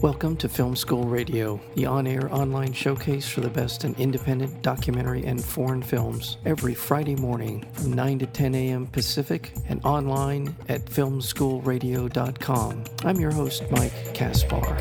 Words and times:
Welcome 0.00 0.36
to 0.36 0.48
Film 0.48 0.76
School 0.76 1.02
Radio, 1.02 1.60
the 1.74 1.84
on 1.84 2.06
air 2.06 2.32
online 2.32 2.72
showcase 2.72 3.28
for 3.28 3.40
the 3.40 3.50
best 3.50 3.84
in 3.84 3.96
independent 3.96 4.62
documentary 4.62 5.24
and 5.24 5.44
foreign 5.44 5.82
films, 5.82 6.36
every 6.44 6.72
Friday 6.72 7.16
morning 7.16 7.66
from 7.72 7.94
9 7.94 8.20
to 8.20 8.26
10 8.26 8.54
a.m. 8.54 8.86
Pacific 8.86 9.52
and 9.66 9.84
online 9.84 10.54
at 10.68 10.84
filmschoolradio.com. 10.84 12.84
I'm 13.04 13.16
your 13.16 13.32
host, 13.32 13.64
Mike 13.72 14.14
Kaspar. 14.14 14.78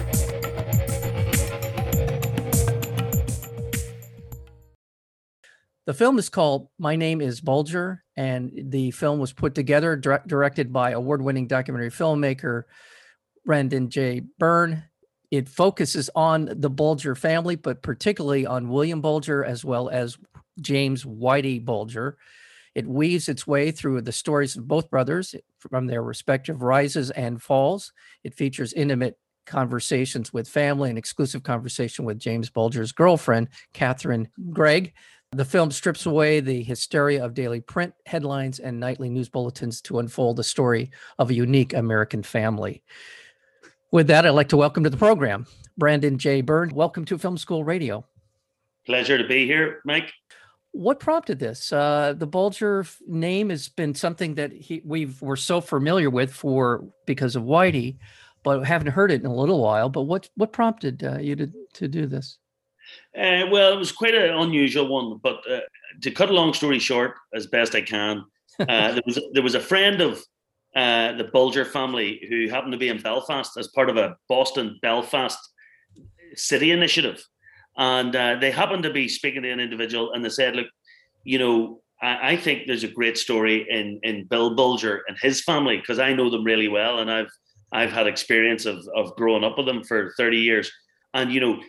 The 5.87 5.95
film 5.95 6.19
is 6.19 6.29
called 6.29 6.69
My 6.77 6.95
Name 6.95 7.21
is 7.21 7.41
Bulger, 7.41 8.03
and 8.15 8.51
the 8.55 8.91
film 8.91 9.17
was 9.17 9.33
put 9.33 9.55
together, 9.55 9.95
directed 9.95 10.71
by 10.71 10.91
award 10.91 11.23
winning 11.23 11.47
documentary 11.47 11.89
filmmaker 11.89 12.65
Brendan 13.43 13.89
J. 13.89 14.21
Byrne 14.37 14.83
it 15.31 15.49
focuses 15.49 16.09
on 16.15 16.49
the 16.55 16.69
Bulger 16.69 17.15
family, 17.15 17.55
but 17.55 17.81
particularly 17.81 18.45
on 18.45 18.69
William 18.69 19.01
Bulger 19.01 19.43
as 19.43 19.65
well 19.65 19.89
as 19.89 20.17
James 20.61 21.03
Whitey 21.03 21.63
Bulger. 21.63 22.17
It 22.75 22.87
weaves 22.87 23.27
its 23.27 23.47
way 23.47 23.71
through 23.71 24.01
the 24.01 24.11
stories 24.11 24.55
of 24.55 24.67
both 24.67 24.89
brothers 24.89 25.35
from 25.59 25.87
their 25.87 26.03
respective 26.03 26.61
rises 26.61 27.09
and 27.11 27.41
falls. 27.41 27.91
It 28.23 28.35
features 28.35 28.73
intimate 28.73 29.17
conversations 29.47 30.31
with 30.31 30.47
family 30.47 30.89
and 30.89 30.97
exclusive 30.97 31.41
conversation 31.41 32.05
with 32.05 32.19
James 32.19 32.49
Bulger's 32.49 32.91
girlfriend, 32.91 33.49
Catherine 33.73 34.27
Greig. 34.51 34.93
The 35.31 35.45
film 35.45 35.71
strips 35.71 36.05
away 36.05 36.39
the 36.39 36.63
hysteria 36.63 37.23
of 37.23 37.33
daily 37.33 37.59
print 37.59 37.93
headlines 38.05 38.59
and 38.59 38.79
nightly 38.79 39.09
news 39.09 39.27
bulletins 39.27 39.81
to 39.81 39.99
unfold 39.99 40.37
the 40.37 40.43
story 40.43 40.91
of 41.17 41.29
a 41.29 41.33
unique 41.33 41.73
American 41.73 42.23
family. 42.23 42.83
With 43.89 44.07
that, 44.07 44.25
I'd 44.25 44.31
like 44.31 44.49
to 44.49 44.57
welcome 44.57 44.83
to 44.83 44.89
the 44.89 44.97
program 44.97 45.45
Brendan 45.77 46.17
J. 46.17 46.41
Byrne. 46.41 46.71
Welcome 46.75 47.05
to 47.05 47.17
Film 47.17 47.37
School 47.37 47.63
Radio. 47.63 48.05
Pleasure 48.85 49.17
to 49.17 49.25
be 49.25 49.45
here, 49.45 49.79
Mike. 49.85 50.11
What 50.71 50.99
prompted 50.99 51.39
this? 51.39 51.71
Uh, 51.71 52.13
the 52.17 52.27
Bulger 52.27 52.85
name 53.07 53.49
has 53.49 53.69
been 53.69 53.95
something 53.95 54.35
that 54.35 54.51
he, 54.51 54.81
we've 54.83 55.21
we're 55.21 55.37
so 55.37 55.61
familiar 55.61 56.09
with 56.09 56.33
for 56.33 56.83
because 57.05 57.37
of 57.37 57.43
Whitey, 57.43 57.97
but 58.43 58.61
haven't 58.65 58.91
heard 58.91 59.09
it 59.09 59.21
in 59.21 59.25
a 59.25 59.33
little 59.33 59.61
while. 59.61 59.87
But 59.87 60.01
what 60.01 60.29
what 60.35 60.51
prompted 60.51 61.05
uh, 61.05 61.19
you 61.19 61.37
to 61.37 61.49
to 61.75 61.87
do 61.87 62.07
this? 62.07 62.39
Uh, 63.17 63.47
well, 63.49 63.71
it 63.71 63.77
was 63.77 63.93
quite 63.93 64.15
an 64.15 64.35
unusual 64.35 64.89
one. 64.89 65.17
But 65.23 65.49
uh, 65.49 65.61
to 66.01 66.11
cut 66.11 66.29
a 66.29 66.33
long 66.33 66.53
story 66.53 66.79
short, 66.79 67.15
as 67.33 67.47
best 67.47 67.73
I 67.73 67.81
can, 67.81 68.25
uh, 68.59 68.65
there 68.91 69.03
was 69.05 69.17
there 69.31 69.43
was 69.43 69.55
a 69.55 69.61
friend 69.61 70.01
of 70.01 70.21
uh, 70.75 71.13
the 71.13 71.23
Bulger 71.25 71.65
family, 71.65 72.25
who 72.29 72.49
happened 72.49 72.73
to 72.73 72.77
be 72.77 72.89
in 72.89 73.01
Belfast 73.01 73.57
as 73.57 73.67
part 73.69 73.89
of 73.89 73.97
a 73.97 74.15
Boston 74.29 74.77
Belfast 74.81 75.39
city 76.35 76.71
initiative. 76.71 77.23
And 77.77 78.15
uh, 78.15 78.37
they 78.39 78.51
happened 78.51 78.83
to 78.83 78.91
be 78.91 79.07
speaking 79.07 79.43
to 79.43 79.51
an 79.51 79.59
individual 79.59 80.13
and 80.13 80.23
they 80.23 80.29
said, 80.29 80.55
Look, 80.55 80.67
you 81.23 81.39
know, 81.39 81.81
I, 82.01 82.31
I 82.31 82.37
think 82.37 82.63
there's 82.65 82.83
a 82.83 82.89
great 82.89 83.17
story 83.17 83.65
in, 83.69 83.99
in 84.03 84.25
Bill 84.25 84.55
Bulger 84.55 85.03
and 85.07 85.17
his 85.21 85.43
family 85.43 85.77
because 85.77 85.99
I 85.99 86.13
know 86.13 86.29
them 86.29 86.43
really 86.43 86.67
well 86.67 86.99
and 86.99 87.11
I've 87.11 87.29
I've 87.71 87.91
had 87.91 88.07
experience 88.07 88.65
of, 88.65 88.87
of 88.95 89.15
growing 89.15 89.43
up 89.43 89.57
with 89.57 89.65
them 89.65 89.83
for 89.83 90.13
30 90.17 90.37
years. 90.37 90.71
And 91.13 91.31
you 91.31 91.39
know, 91.39 91.59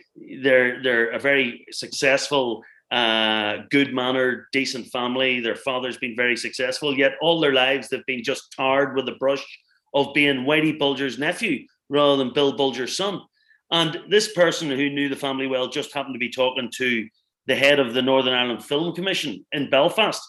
they're 0.41 0.81
they're 0.81 1.11
a 1.11 1.19
very 1.19 1.65
successful 1.71 2.63
uh, 2.91 3.57
good 3.69 3.93
manner, 3.93 4.47
decent 4.51 4.87
family. 4.87 5.39
Their 5.39 5.55
father's 5.55 5.97
been 5.97 6.15
very 6.15 6.35
successful, 6.35 6.97
yet 6.97 7.13
all 7.21 7.39
their 7.39 7.53
lives 7.53 7.89
they've 7.89 8.05
been 8.05 8.23
just 8.23 8.53
tarred 8.55 8.95
with 8.95 9.05
the 9.05 9.13
brush 9.13 9.45
of 9.93 10.13
being 10.13 10.45
Whitey 10.45 10.77
Bulger's 10.77 11.19
nephew 11.19 11.65
rather 11.89 12.17
than 12.17 12.33
Bill 12.33 12.55
Bulger's 12.55 12.95
son. 12.95 13.21
And 13.71 13.99
this 14.09 14.33
person 14.33 14.69
who 14.69 14.89
knew 14.89 15.09
the 15.09 15.15
family 15.15 15.47
well 15.47 15.67
just 15.67 15.93
happened 15.93 16.15
to 16.15 16.19
be 16.19 16.29
talking 16.29 16.71
to 16.77 17.07
the 17.45 17.55
head 17.55 17.79
of 17.79 17.93
the 17.93 18.01
Northern 18.01 18.33
Ireland 18.33 18.63
Film 18.63 18.93
Commission 18.95 19.45
in 19.51 19.69
Belfast. 19.69 20.21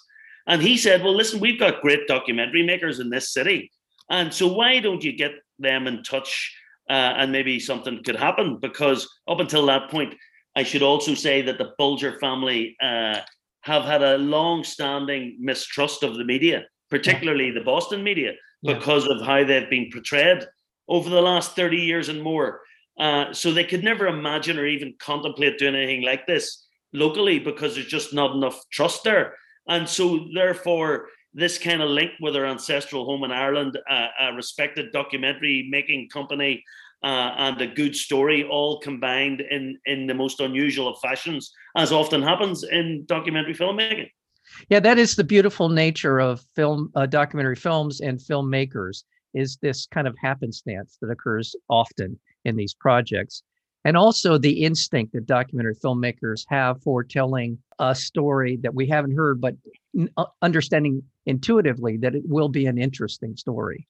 And 0.47 0.61
he 0.61 0.77
said, 0.77 1.03
Well, 1.03 1.15
listen, 1.15 1.41
we've 1.41 1.61
got 1.61 1.83
great 1.83 2.07
documentary 2.07 2.63
makers 2.63 2.99
in 2.99 3.11
this 3.11 3.33
city. 3.33 3.71
And 4.11 4.33
so 4.33 4.53
why 4.53 4.81
don't 4.81 5.05
you 5.05 5.13
get 5.13 5.33
them 5.59 5.87
in 5.87 6.03
touch 6.03 6.55
uh, 6.89 6.93
and 6.93 7.31
maybe 7.31 7.61
something 7.61 8.03
could 8.03 8.17
happen? 8.17 8.59
Because 8.59 9.09
up 9.29 9.41
until 9.41 9.67
that 9.67 9.91
point, 9.91 10.15
I 10.57 10.63
should 10.63 10.83
also 10.83 11.15
say 11.15 11.43
that 11.43 11.59
the 11.59 11.73
Bulger 11.79 12.19
family 12.19 12.77
uh, 12.83 13.21
have 13.63 13.85
had 13.85 14.03
a 14.03 14.19
long-standing 14.19 15.37
mistrust 15.41 16.03
of 16.03 16.17
the 16.17 16.25
media, 16.25 16.65
particularly 16.91 17.49
yeah. 17.49 17.55
the 17.55 17.65
Boston 17.65 18.03
media, 18.03 18.33
yeah. 18.63 18.75
because 18.75 19.07
of 19.07 19.23
how 19.23 19.45
they've 19.45 19.71
been 19.71 19.91
portrayed 19.93 20.45
over 20.89 21.09
the 21.09 21.23
last 21.23 21.55
30 21.55 21.77
years 21.77 22.09
and 22.09 22.23
more. 22.23 22.61
Uh, 22.99 23.33
so 23.33 23.53
they 23.53 23.65
could 23.65 23.85
never 23.85 24.09
imagine 24.09 24.59
or 24.59 24.67
even 24.67 24.95
contemplate 24.99 25.59
doing 25.59 25.75
anything 25.75 26.03
like 26.03 26.27
this 26.27 26.67
locally 26.93 27.39
because 27.39 27.75
there's 27.75 27.87
just 27.87 28.13
not 28.13 28.35
enough 28.35 28.61
trust 28.71 29.05
there. 29.05 29.35
And 29.69 29.89
so, 29.89 30.27
therefore, 30.35 31.07
this 31.33 31.59
kind 31.59 31.81
of 31.81 31.91
link 31.91 32.11
with 32.21 32.35
their 32.35 32.47
ancestral 32.47 33.05
home 33.05 33.25
in 33.25 33.31
Ireland, 33.31 33.79
uh, 33.89 34.09
a 34.21 34.33
respected 34.35 34.91
documentary 34.93 35.69
making 35.71 36.09
company, 36.09 36.65
uh, 37.03 37.33
and 37.37 37.61
a 37.61 37.67
good 37.67 37.97
story 37.97 38.45
all 38.45 38.79
combined 38.81 39.41
in 39.41 39.79
in 39.87 40.07
the 40.07 40.15
most 40.15 40.41
unusual 40.41 40.89
of 40.89 40.99
fashions 41.01 41.53
as 41.77 41.93
often 41.93 42.23
happens 42.23 42.63
in 42.65 43.05
documentary 43.07 43.55
filmmaking. 43.55 44.09
Yeah 44.69 44.81
that 44.81 44.99
is 44.99 45.17
the 45.17 45.25
beautiful 45.25 45.69
nature 45.69 46.21
of 46.21 46.43
film 46.55 46.91
uh, 46.95 47.07
documentary 47.07 47.57
films 47.57 48.01
and 48.01 48.19
filmmakers 48.19 49.05
is 49.35 49.57
this 49.63 49.87
kind 49.87 50.07
of 50.07 50.17
happenstance 50.19 50.99
that 51.01 51.11
occurs 51.11 51.55
often 51.69 52.19
in 52.45 52.57
these 52.57 52.75
projects. 52.75 53.43
And 53.85 53.97
also 53.97 54.37
the 54.37 54.65
instinct 54.65 55.15
that 55.15 55.27
documentary 55.27 55.77
filmmakers 55.77 56.45
have 56.49 56.83
for 56.83 57.03
telling 57.03 57.59
a 57.79 57.95
story 57.95 58.59
that 58.63 58.75
we 58.75 58.87
haven't 58.87 59.17
heard 59.17 59.41
but 59.41 59.55
uh, 60.17 60.27
understanding 60.43 61.03
intuitively 61.25 61.97
that 61.99 62.15
it 62.15 62.23
will 62.27 62.49
be 62.49 62.67
an 62.67 62.77
interesting 62.77 63.37
story. 63.37 63.87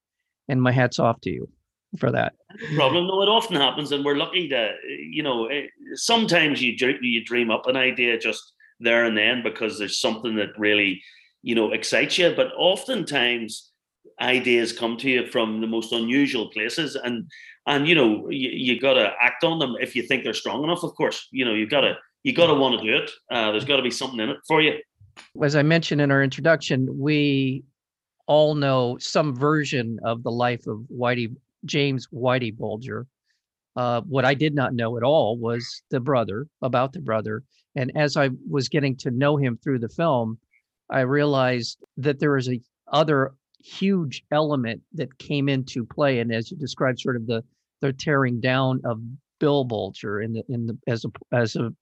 And 0.48 0.62
my 0.62 0.70
hat's 0.72 0.98
off 0.98 1.20
to 1.22 1.30
you 1.30 1.48
for 1.98 2.10
that. 2.12 2.34
Problem, 2.74 3.06
no, 3.06 3.22
it 3.22 3.28
often 3.28 3.56
happens, 3.56 3.92
and 3.92 4.04
we're 4.04 4.16
lucky 4.16 4.48
to, 4.48 4.74
you 5.10 5.22
know, 5.22 5.46
eh, 5.46 5.66
sometimes 5.94 6.62
you 6.62 6.74
you 7.00 7.24
dream 7.24 7.50
up 7.50 7.66
an 7.66 7.76
idea 7.76 8.18
just 8.18 8.52
there 8.80 9.04
and 9.04 9.16
then 9.16 9.42
because 9.42 9.78
there's 9.78 10.00
something 10.00 10.36
that 10.36 10.58
really, 10.58 11.02
you 11.42 11.54
know, 11.54 11.72
excites 11.72 12.18
you. 12.18 12.32
But 12.34 12.48
oftentimes, 12.56 13.70
ideas 14.20 14.72
come 14.72 14.96
to 14.98 15.10
you 15.10 15.26
from 15.26 15.60
the 15.60 15.66
most 15.66 15.92
unusual 15.92 16.50
places, 16.50 16.96
and 16.96 17.28
and 17.66 17.88
you 17.88 17.94
know, 17.94 18.28
you, 18.30 18.50
you 18.50 18.80
got 18.80 18.94
to 18.94 19.12
act 19.20 19.44
on 19.44 19.58
them 19.58 19.76
if 19.80 19.96
you 19.96 20.02
think 20.02 20.24
they're 20.24 20.34
strong 20.34 20.64
enough. 20.64 20.82
Of 20.82 20.94
course, 20.94 21.28
you 21.32 21.44
know, 21.44 21.54
you 21.54 21.66
got 21.66 21.82
to 21.82 21.96
you 22.22 22.32
got 22.32 22.48
to 22.48 22.54
want 22.54 22.80
to 22.80 22.86
do 22.86 22.96
it. 22.96 23.10
Uh, 23.30 23.50
there's 23.50 23.64
got 23.64 23.76
to 23.76 23.82
be 23.82 23.90
something 23.90 24.20
in 24.20 24.30
it 24.30 24.38
for 24.46 24.60
you. 24.60 24.78
As 25.42 25.56
I 25.56 25.62
mentioned 25.62 26.00
in 26.00 26.10
our 26.10 26.22
introduction, 26.22 26.88
we 26.98 27.64
all 28.26 28.54
know 28.54 28.96
some 28.98 29.34
version 29.34 29.98
of 30.04 30.22
the 30.22 30.30
life 30.30 30.66
of 30.66 30.78
Whitey 30.92 31.34
James 31.64 32.06
Whitey 32.12 32.56
Bulger. 32.56 33.06
Uh, 33.76 34.00
what 34.02 34.24
I 34.24 34.34
did 34.34 34.54
not 34.54 34.74
know 34.74 34.96
at 34.96 35.02
all 35.02 35.38
was 35.38 35.82
the 35.90 36.00
brother, 36.00 36.46
about 36.62 36.92
the 36.92 37.00
brother. 37.00 37.42
And 37.76 37.92
as 37.96 38.16
I 38.16 38.30
was 38.48 38.68
getting 38.68 38.96
to 38.96 39.10
know 39.10 39.36
him 39.36 39.58
through 39.62 39.78
the 39.78 39.88
film, 39.88 40.38
I 40.90 41.00
realized 41.00 41.78
that 41.96 42.18
there 42.18 42.32
was 42.32 42.48
a 42.48 42.60
other 42.92 43.32
huge 43.62 44.24
element 44.32 44.82
that 44.94 45.18
came 45.18 45.48
into 45.48 45.86
play. 45.86 46.18
And 46.18 46.32
as 46.32 46.50
you 46.50 46.56
described, 46.56 47.00
sort 47.00 47.16
of 47.16 47.26
the 47.26 47.44
the 47.80 47.92
tearing 47.92 48.40
down 48.40 48.80
of 48.84 49.00
Bill 49.38 49.64
Bulger 49.64 50.20
in 50.20 50.32
the 50.32 50.42
in 50.48 50.66
the 50.66 50.78
as 50.86 51.04
a 51.04 51.10
as 51.34 51.56
a 51.56 51.72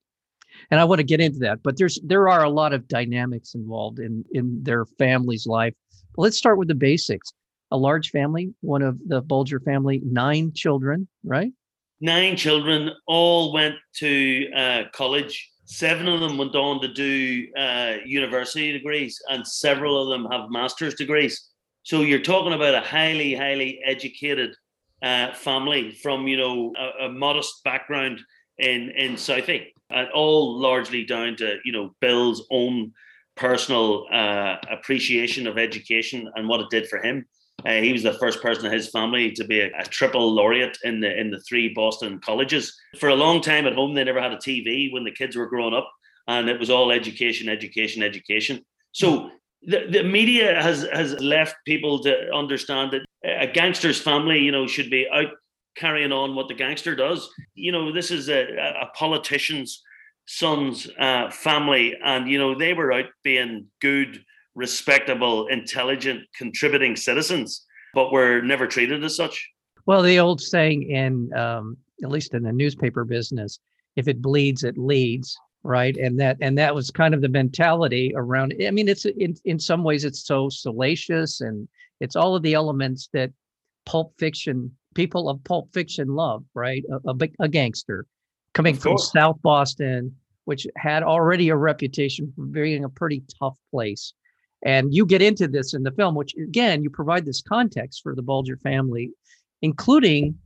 and 0.71 0.81
I 0.81 0.84
want 0.84 0.99
to 0.99 1.05
get 1.05 1.21
into 1.21 1.38
that, 1.41 1.62
but 1.62 1.77
there's 1.77 2.00
there 2.05 2.28
are 2.28 2.44
a 2.44 2.50
lot 2.50 2.72
of 2.72 2.88
dynamics 2.88 3.55
involved 3.55 3.99
in 3.99 4.25
in 4.33 4.62
their 4.62 4.84
family's 4.84 5.47
life. 5.47 5.75
Let's 6.17 6.38
start 6.38 6.58
with 6.58 6.69
the 6.69 6.75
basics 6.75 7.32
a 7.70 7.76
large 7.76 8.11
family, 8.11 8.55
one 8.61 8.82
of 8.82 8.99
the 9.06 9.20
Bulger 9.20 9.61
family, 9.61 10.00
nine 10.05 10.53
children, 10.55 11.09
right? 11.25 11.53
Nine 12.00 12.37
children, 12.37 12.91
all 13.06 13.53
went 13.53 13.75
to 13.97 14.49
uh, 14.55 14.82
college. 14.93 15.50
Seven 15.65 16.09
of 16.09 16.20
them 16.20 16.38
went 16.38 16.55
on 16.55 16.81
to 16.81 16.88
do 16.88 17.47
uh, 17.59 17.97
university 18.06 18.73
degrees, 18.73 19.20
and 19.29 19.47
several 19.47 20.00
of 20.00 20.09
them 20.09 20.31
have 20.31 20.50
master's 20.50 20.94
degrees. 20.94 21.50
So 21.82 22.03
you're 22.03 22.20
talking 22.20 22.53
about 22.53 22.75
a 22.75 22.81
highly, 22.81 23.35
highly 23.35 23.81
educated 23.85 24.55
uh, 25.03 25.32
family 25.32 25.93
from 25.93 26.26
you 26.26 26.37
know 26.37 26.73
a, 26.79 27.06
a, 27.06 27.09
modest 27.11 27.62
background 27.64 28.21
in 28.59 28.91
in 28.91 29.14
Southie, 29.14 29.67
and 29.91 30.09
all 30.11 30.59
largely 30.59 31.05
down 31.05 31.37
to 31.37 31.59
you 31.64 31.73
know 31.73 31.94
Bill's 32.00 32.47
own 32.50 32.93
personal 33.37 34.06
uh, 34.12 34.56
appreciation 34.71 35.47
of 35.47 35.59
education 35.59 36.31
and 36.35 36.49
what 36.49 36.61
it 36.61 36.67
did 36.71 36.88
for 36.88 36.99
him. 36.99 37.25
Uh, 37.66 37.81
he 37.81 37.93
was 37.93 38.05
the 38.05 38.14
first 38.14 38.40
person 38.40 38.66
in 38.66 38.72
his 38.72 38.88
family 38.88 39.32
to 39.32 39.44
be 39.44 39.60
a, 39.60 39.70
a, 39.78 39.84
triple 39.84 40.32
laureate 40.32 40.78
in 40.84 41.00
the 41.00 41.19
in 41.19 41.31
the 41.31 41.40
three 41.40 41.72
Boston 41.75 42.20
colleges. 42.20 42.72
For 42.99 43.08
a 43.08 43.16
long 43.16 43.40
time 43.40 43.66
at 43.66 43.75
home, 43.75 43.94
they 43.94 44.05
never 44.05 44.22
had 44.22 44.32
a 44.32 44.37
TV 44.37 44.93
when 44.93 45.05
the 45.05 45.10
kids 45.10 45.34
were 45.34 45.49
growing 45.49 45.75
up, 45.75 45.90
and 46.28 46.49
it 46.49 46.60
was 46.60 46.70
all 46.70 46.93
education, 46.93 47.49
education, 47.49 48.02
education. 48.02 48.64
So 48.93 49.31
the, 49.62 49.87
the 49.90 50.05
media 50.05 50.62
has 50.62 50.88
has 50.93 51.19
left 51.20 51.56
people 51.66 51.99
to 52.05 52.32
understand 52.32 52.93
that 52.93 53.02
a 53.25 53.49
gangster's 53.49 54.00
family, 54.00 54.38
you 54.38 54.52
know, 54.52 54.66
should 54.66 54.90
be 54.90 55.08
out 55.12 55.32
carrying 55.76 56.12
on 56.12 56.34
what 56.34 56.49
the 56.49 56.54
gangster 56.54 56.94
does. 56.94 57.28
You 57.54 57.72
know, 57.72 57.93
this 57.93 58.11
is 58.11 58.28
a, 58.28 58.43
a 58.82 58.87
politician's 58.94 59.82
son's 60.26 60.88
uh, 60.99 61.31
family, 61.31 61.96
and 62.04 62.28
you 62.28 62.38
know 62.38 62.56
they 62.56 62.75
were 62.75 62.93
out 62.93 63.06
being 63.25 63.66
good, 63.81 64.25
respectable, 64.58 65.46
intelligent, 65.46 66.25
contributing 66.34 66.96
citizens, 66.96 67.64
but 67.94 68.12
were 68.12 68.43
never 68.43 68.66
treated 68.66 69.05
as 69.05 69.16
such. 69.16 69.49
Well, 69.87 70.02
the 70.02 70.19
old 70.19 70.40
saying 70.40 70.90
in 70.90 71.32
um, 71.32 71.76
at 72.02 72.10
least 72.10 72.34
in 72.34 72.43
the 72.43 72.52
newspaper 72.52 73.05
business, 73.05 73.60
if 73.96 74.08
it 74.08 74.20
bleeds, 74.20 74.64
it 74.64 74.76
leads, 74.76 75.37
right? 75.62 75.96
And 75.96 76.19
that 76.20 76.37
and 76.40 76.58
that 76.58 76.75
was 76.75 76.90
kind 76.90 77.14
of 77.14 77.22
the 77.22 77.28
mentality 77.28 78.12
around. 78.14 78.55
I 78.66 78.70
mean, 78.70 78.88
it's 78.88 79.06
in 79.06 79.37
in 79.44 79.58
some 79.58 79.84
ways 79.84 80.05
it's 80.05 80.26
so 80.26 80.49
salacious 80.49 81.40
and 81.40 81.69
it's 82.00 82.16
all 82.16 82.34
of 82.34 82.43
the 82.43 82.54
elements 82.54 83.08
that 83.12 83.31
pulp 83.87 84.12
fiction 84.19 84.72
people 84.94 85.28
of 85.28 85.43
pulp 85.44 85.72
fiction 85.72 86.08
love, 86.08 86.44
right? 86.54 86.84
A, 86.90 87.11
a, 87.11 87.28
a 87.40 87.49
gangster 87.49 88.04
coming 88.52 88.75
from 88.75 88.99
South 88.99 89.40
Boston, 89.43 90.16
which 90.44 90.66
had 90.76 91.02
already 91.02 91.50
a 91.50 91.56
reputation 91.56 92.32
for 92.34 92.44
being 92.44 92.84
a 92.84 92.88
pretty 92.88 93.22
tough 93.38 93.56
place. 93.70 94.12
And 94.64 94.93
you 94.93 95.06
get 95.06 95.22
into 95.22 95.46
this 95.46 95.75
in 95.75 95.82
the 95.82 95.93
film, 95.93 96.14
which 96.14 96.34
again, 96.37 96.82
you 96.82 96.90
provide 96.90 97.25
this 97.25 97.43
context 97.43 98.00
for 98.02 98.14
the 98.14 98.22
Bulger 98.22 98.56
family, 98.56 99.12
including 99.62 100.37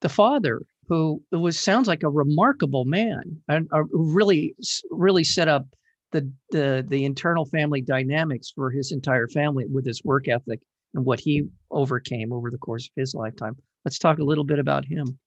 the 0.00 0.08
father, 0.08 0.62
who 0.88 1.22
was 1.30 1.58
sounds 1.58 1.88
like 1.88 2.02
a 2.02 2.08
remarkable 2.08 2.84
man 2.84 3.40
and 3.48 3.68
uh, 3.72 3.84
really, 3.90 4.54
really 4.90 5.24
set 5.24 5.48
up 5.48 5.66
the 6.12 6.30
the 6.50 6.84
the 6.88 7.04
internal 7.04 7.44
family 7.44 7.80
dynamics 7.80 8.52
for 8.54 8.70
his 8.70 8.92
entire 8.92 9.28
family 9.28 9.66
with 9.66 9.84
his 9.84 10.04
work 10.04 10.28
ethic 10.28 10.60
and 10.94 11.04
what 11.04 11.20
he 11.20 11.44
overcame 11.70 12.32
over 12.32 12.50
the 12.50 12.58
course 12.58 12.86
of 12.86 12.92
his 12.96 13.14
lifetime. 13.14 13.56
Let's 13.84 13.98
talk 13.98 14.18
a 14.18 14.24
little 14.24 14.44
bit 14.44 14.58
about 14.58 14.84
him. 14.84 15.18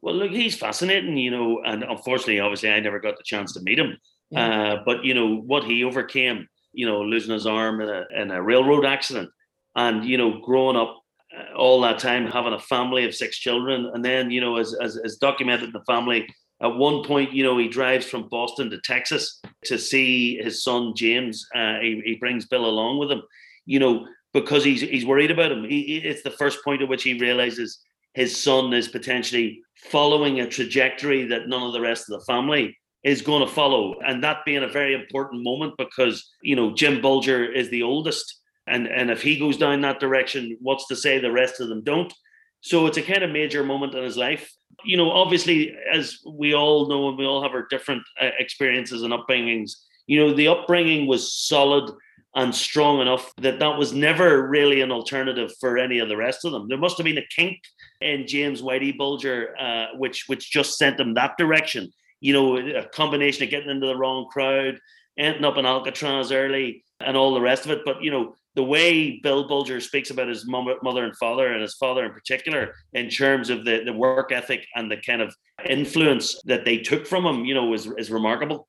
Well, 0.00 0.14
look, 0.14 0.30
he's 0.30 0.56
fascinating, 0.56 1.16
you 1.16 1.30
know, 1.30 1.60
and 1.64 1.82
unfortunately, 1.82 2.40
obviously, 2.40 2.70
I 2.70 2.80
never 2.80 3.00
got 3.00 3.16
the 3.16 3.24
chance 3.24 3.52
to 3.54 3.60
meet 3.60 3.78
him. 3.78 3.98
Yeah. 4.30 4.74
Uh, 4.74 4.82
but 4.84 5.04
you 5.04 5.14
know 5.14 5.36
what 5.36 5.64
he 5.64 5.84
overcame, 5.84 6.46
you 6.78 6.86
know, 6.86 7.02
losing 7.02 7.32
his 7.32 7.44
arm 7.44 7.80
in 7.80 7.88
a 7.88 8.04
in 8.14 8.30
a 8.30 8.40
railroad 8.40 8.86
accident, 8.86 9.28
and 9.74 10.04
you 10.04 10.16
know, 10.16 10.40
growing 10.40 10.76
up 10.76 11.02
uh, 11.36 11.56
all 11.56 11.80
that 11.80 11.98
time, 11.98 12.24
having 12.24 12.52
a 12.52 12.60
family 12.60 13.04
of 13.04 13.12
six 13.12 13.36
children, 13.36 13.90
and 13.92 14.04
then 14.04 14.30
you 14.30 14.40
know, 14.40 14.58
as 14.58 14.76
as, 14.80 14.96
as 14.96 15.16
documented 15.16 15.64
in 15.64 15.72
the 15.72 15.82
family, 15.92 16.24
at 16.62 16.76
one 16.76 17.02
point, 17.02 17.32
you 17.32 17.42
know, 17.42 17.58
he 17.58 17.66
drives 17.66 18.06
from 18.06 18.28
Boston 18.28 18.70
to 18.70 18.80
Texas 18.84 19.40
to 19.64 19.76
see 19.76 20.36
his 20.36 20.62
son 20.62 20.92
James. 20.94 21.44
Uh, 21.52 21.80
he, 21.80 22.00
he 22.04 22.14
brings 22.14 22.46
Bill 22.46 22.64
along 22.64 22.98
with 23.00 23.10
him, 23.10 23.22
you 23.66 23.80
know, 23.80 24.06
because 24.32 24.62
he's 24.62 24.80
he's 24.80 25.04
worried 25.04 25.32
about 25.32 25.50
him. 25.50 25.64
He, 25.64 26.00
it's 26.04 26.22
the 26.22 26.30
first 26.30 26.62
point 26.62 26.80
at 26.80 26.88
which 26.88 27.02
he 27.02 27.18
realizes 27.18 27.80
his 28.14 28.36
son 28.36 28.72
is 28.72 28.86
potentially 28.86 29.62
following 29.90 30.38
a 30.38 30.48
trajectory 30.48 31.26
that 31.26 31.48
none 31.48 31.64
of 31.64 31.72
the 31.72 31.80
rest 31.80 32.08
of 32.08 32.20
the 32.20 32.24
family 32.24 32.76
is 33.08 33.22
going 33.22 33.44
to 33.46 33.52
follow. 33.52 33.98
And 34.06 34.22
that 34.22 34.44
being 34.44 34.62
a 34.62 34.68
very 34.68 34.94
important 34.94 35.42
moment 35.42 35.74
because, 35.78 36.16
you 36.42 36.56
know, 36.56 36.74
Jim 36.74 37.00
Bulger 37.00 37.50
is 37.60 37.70
the 37.70 37.82
oldest. 37.82 38.26
And, 38.66 38.86
and 38.86 39.10
if 39.10 39.22
he 39.22 39.38
goes 39.38 39.56
down 39.56 39.80
that 39.80 40.00
direction, 40.00 40.58
what's 40.60 40.86
to 40.88 40.96
say 40.96 41.18
the 41.18 41.32
rest 41.32 41.60
of 41.60 41.68
them 41.68 41.82
don't? 41.82 42.12
So 42.60 42.86
it's 42.86 42.98
a 42.98 43.02
kind 43.02 43.22
of 43.22 43.30
major 43.30 43.64
moment 43.64 43.94
in 43.94 44.04
his 44.04 44.16
life. 44.16 44.52
You 44.84 44.96
know, 44.98 45.10
obviously, 45.10 45.74
as 45.90 46.18
we 46.30 46.54
all 46.54 46.88
know, 46.88 47.08
and 47.08 47.16
we 47.16 47.24
all 47.24 47.42
have 47.42 47.52
our 47.52 47.66
different 47.70 48.02
uh, 48.20 48.30
experiences 48.38 49.02
and 49.02 49.12
upbringings, 49.12 49.72
you 50.06 50.20
know, 50.20 50.34
the 50.34 50.48
upbringing 50.48 51.06
was 51.06 51.32
solid 51.32 51.90
and 52.34 52.54
strong 52.54 53.00
enough 53.00 53.32
that 53.38 53.58
that 53.58 53.78
was 53.78 53.92
never 53.92 54.46
really 54.48 54.80
an 54.82 54.92
alternative 54.92 55.50
for 55.60 55.78
any 55.78 55.98
of 55.98 56.08
the 56.08 56.16
rest 56.16 56.44
of 56.44 56.52
them. 56.52 56.68
There 56.68 56.78
must 56.78 56.98
have 56.98 57.04
been 57.04 57.18
a 57.18 57.26
kink 57.34 57.58
in 58.00 58.26
James 58.26 58.60
Whitey 58.60 58.96
Bulger, 58.96 59.54
uh, 59.58 59.86
which 59.96 60.24
which 60.28 60.50
just 60.50 60.76
sent 60.78 61.00
him 61.00 61.14
that 61.14 61.36
direction. 61.38 61.90
You 62.20 62.32
know, 62.32 62.56
a 62.56 62.84
combination 62.88 63.44
of 63.44 63.50
getting 63.50 63.70
into 63.70 63.86
the 63.86 63.96
wrong 63.96 64.26
crowd, 64.30 64.78
ending 65.18 65.44
up 65.44 65.56
in 65.56 65.66
Alcatraz 65.66 66.32
early, 66.32 66.84
and 67.00 67.16
all 67.16 67.34
the 67.34 67.40
rest 67.40 67.64
of 67.64 67.70
it. 67.70 67.80
But 67.84 68.02
you 68.02 68.10
know, 68.10 68.34
the 68.54 68.64
way 68.64 69.20
Bill 69.22 69.46
Bulger 69.46 69.80
speaks 69.80 70.10
about 70.10 70.28
his 70.28 70.46
mother 70.46 71.04
and 71.04 71.16
father, 71.16 71.52
and 71.52 71.62
his 71.62 71.74
father 71.74 72.04
in 72.04 72.12
particular, 72.12 72.74
in 72.92 73.08
terms 73.08 73.50
of 73.50 73.64
the, 73.64 73.84
the 73.84 73.92
work 73.92 74.32
ethic 74.32 74.66
and 74.74 74.90
the 74.90 74.96
kind 74.96 75.22
of 75.22 75.34
influence 75.68 76.40
that 76.44 76.64
they 76.64 76.78
took 76.78 77.06
from 77.06 77.24
him, 77.24 77.44
you 77.44 77.54
know, 77.54 77.72
is 77.72 77.86
is 77.98 78.10
remarkable. 78.10 78.68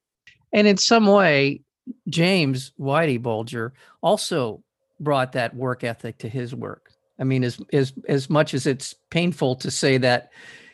And 0.53 0.67
in 0.67 0.77
some 0.77 1.07
way, 1.07 1.61
James 2.07 2.71
Whitey 2.79 3.21
Bulger 3.21 3.73
also 4.01 4.63
brought 4.99 5.31
that 5.33 5.55
work 5.55 5.83
ethic 5.83 6.17
to 6.19 6.29
his 6.29 6.53
work. 6.53 6.91
I 7.19 7.23
mean, 7.23 7.43
as 7.43 7.59
as 7.73 7.93
as 8.07 8.29
much 8.29 8.53
as 8.53 8.65
it's 8.65 8.93
painful 9.09 9.55
to 9.57 9.71
say 9.71 9.97
that 9.97 10.31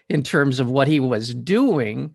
in 0.09 0.23
terms 0.23 0.59
of 0.59 0.69
what 0.69 0.87
he 0.87 0.99
was 0.99 1.33
doing, 1.33 2.13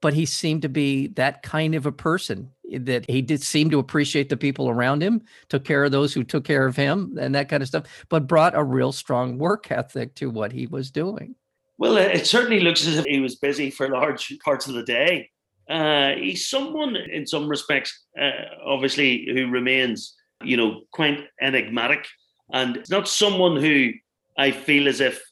but 0.00 0.14
he 0.14 0.26
seemed 0.26 0.62
to 0.62 0.68
be 0.68 1.08
that 1.08 1.42
kind 1.42 1.74
of 1.74 1.86
a 1.86 1.92
person 1.92 2.50
that 2.70 3.08
he 3.08 3.22
did 3.22 3.42
seem 3.42 3.70
to 3.70 3.78
appreciate 3.78 4.28
the 4.28 4.36
people 4.36 4.68
around 4.68 5.02
him, 5.02 5.22
took 5.48 5.64
care 5.64 5.84
of 5.84 5.92
those 5.92 6.12
who 6.12 6.22
took 6.22 6.44
care 6.44 6.66
of 6.66 6.76
him, 6.76 7.16
and 7.20 7.34
that 7.34 7.48
kind 7.48 7.62
of 7.62 7.68
stuff, 7.68 7.84
but 8.08 8.26
brought 8.26 8.54
a 8.54 8.62
real 8.62 8.92
strong 8.92 9.38
work 9.38 9.70
ethic 9.70 10.14
to 10.14 10.30
what 10.30 10.52
he 10.52 10.66
was 10.66 10.90
doing. 10.90 11.34
Well, 11.78 11.96
it 11.96 12.26
certainly 12.26 12.60
looks 12.60 12.86
as 12.86 12.98
if 12.98 13.04
he 13.04 13.20
was 13.20 13.36
busy 13.36 13.70
for 13.70 13.88
large 13.88 14.36
parts 14.44 14.66
of 14.66 14.74
the 14.74 14.82
day. 14.82 15.30
Uh, 15.70 16.12
he's 16.14 16.48
someone, 16.48 16.96
in 16.96 17.26
some 17.26 17.48
respects, 17.48 18.04
uh, 18.20 18.30
obviously, 18.64 19.28
who 19.32 19.48
remains, 19.48 20.16
you 20.42 20.56
know, 20.56 20.82
quite 20.92 21.26
enigmatic, 21.40 22.06
and 22.52 22.84
not 22.90 23.08
someone 23.08 23.56
who 23.56 23.92
I 24.36 24.50
feel 24.50 24.88
as 24.88 25.00
if, 25.00 25.22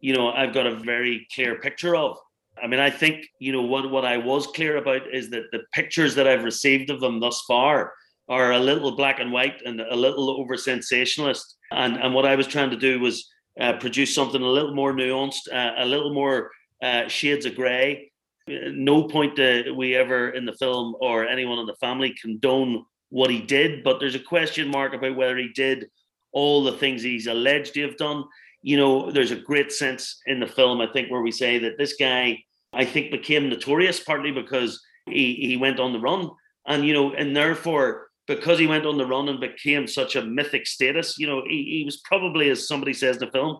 you 0.00 0.14
know, 0.14 0.30
I've 0.30 0.52
got 0.52 0.66
a 0.66 0.76
very 0.76 1.26
clear 1.34 1.58
picture 1.58 1.96
of. 1.96 2.18
I 2.62 2.66
mean, 2.66 2.80
I 2.80 2.90
think, 2.90 3.26
you 3.38 3.52
know, 3.52 3.62
what 3.62 3.90
what 3.90 4.04
I 4.04 4.16
was 4.16 4.46
clear 4.48 4.76
about 4.76 5.02
is 5.12 5.30
that 5.30 5.50
the 5.52 5.62
pictures 5.72 6.14
that 6.14 6.28
I've 6.28 6.44
received 6.44 6.90
of 6.90 7.00
them 7.00 7.20
thus 7.20 7.42
far 7.46 7.92
are 8.28 8.52
a 8.52 8.58
little 8.58 8.96
black 8.96 9.20
and 9.20 9.32
white 9.32 9.60
and 9.66 9.80
a 9.80 9.96
little 9.96 10.30
over 10.30 10.56
sensationalist. 10.56 11.56
And 11.72 11.96
and 11.96 12.14
what 12.14 12.26
I 12.26 12.36
was 12.36 12.46
trying 12.46 12.70
to 12.70 12.76
do 12.76 13.00
was 13.00 13.28
uh, 13.60 13.74
produce 13.74 14.14
something 14.14 14.42
a 14.42 14.46
little 14.46 14.74
more 14.74 14.92
nuanced, 14.92 15.52
uh, 15.52 15.72
a 15.76 15.84
little 15.84 16.14
more 16.14 16.50
uh, 16.82 17.08
shades 17.08 17.46
of 17.46 17.54
grey 17.54 18.10
no 18.46 19.04
point 19.04 19.36
that 19.36 19.74
we 19.74 19.94
ever 19.94 20.30
in 20.30 20.44
the 20.44 20.52
film 20.52 20.94
or 21.00 21.26
anyone 21.26 21.58
in 21.58 21.66
the 21.66 21.76
family 21.76 22.14
condone 22.20 22.84
what 23.10 23.30
he 23.30 23.40
did, 23.40 23.84
but 23.84 24.00
there's 24.00 24.14
a 24.14 24.20
question 24.20 24.68
mark 24.68 24.92
about 24.92 25.16
whether 25.16 25.36
he 25.36 25.48
did 25.54 25.86
all 26.32 26.64
the 26.64 26.72
things 26.72 27.02
he's 27.02 27.26
alleged 27.26 27.74
to 27.74 27.82
have 27.82 27.96
done. 27.96 28.24
You 28.62 28.76
know, 28.76 29.10
there's 29.10 29.30
a 29.30 29.36
great 29.36 29.72
sense 29.72 30.20
in 30.26 30.40
the 30.40 30.46
film, 30.46 30.80
I 30.80 30.88
think, 30.92 31.10
where 31.10 31.22
we 31.22 31.30
say 31.30 31.58
that 31.58 31.78
this 31.78 31.94
guy, 31.94 32.42
I 32.74 32.84
think, 32.84 33.10
became 33.10 33.48
notorious 33.48 34.00
partly 34.00 34.30
because 34.30 34.80
he, 35.06 35.34
he 35.34 35.56
went 35.56 35.80
on 35.80 35.92
the 35.92 36.00
run. 36.00 36.30
And, 36.66 36.84
you 36.86 36.94
know, 36.94 37.12
and 37.12 37.36
therefore, 37.36 38.08
because 38.26 38.58
he 38.58 38.66
went 38.66 38.86
on 38.86 38.96
the 38.96 39.06
run 39.06 39.28
and 39.28 39.40
became 39.40 39.86
such 39.86 40.16
a 40.16 40.24
mythic 40.24 40.66
status, 40.66 41.18
you 41.18 41.26
know, 41.26 41.42
he, 41.46 41.78
he 41.78 41.82
was 41.84 41.98
probably, 41.98 42.50
as 42.50 42.66
somebody 42.66 42.94
says 42.94 43.16
in 43.16 43.26
the 43.26 43.32
film, 43.32 43.58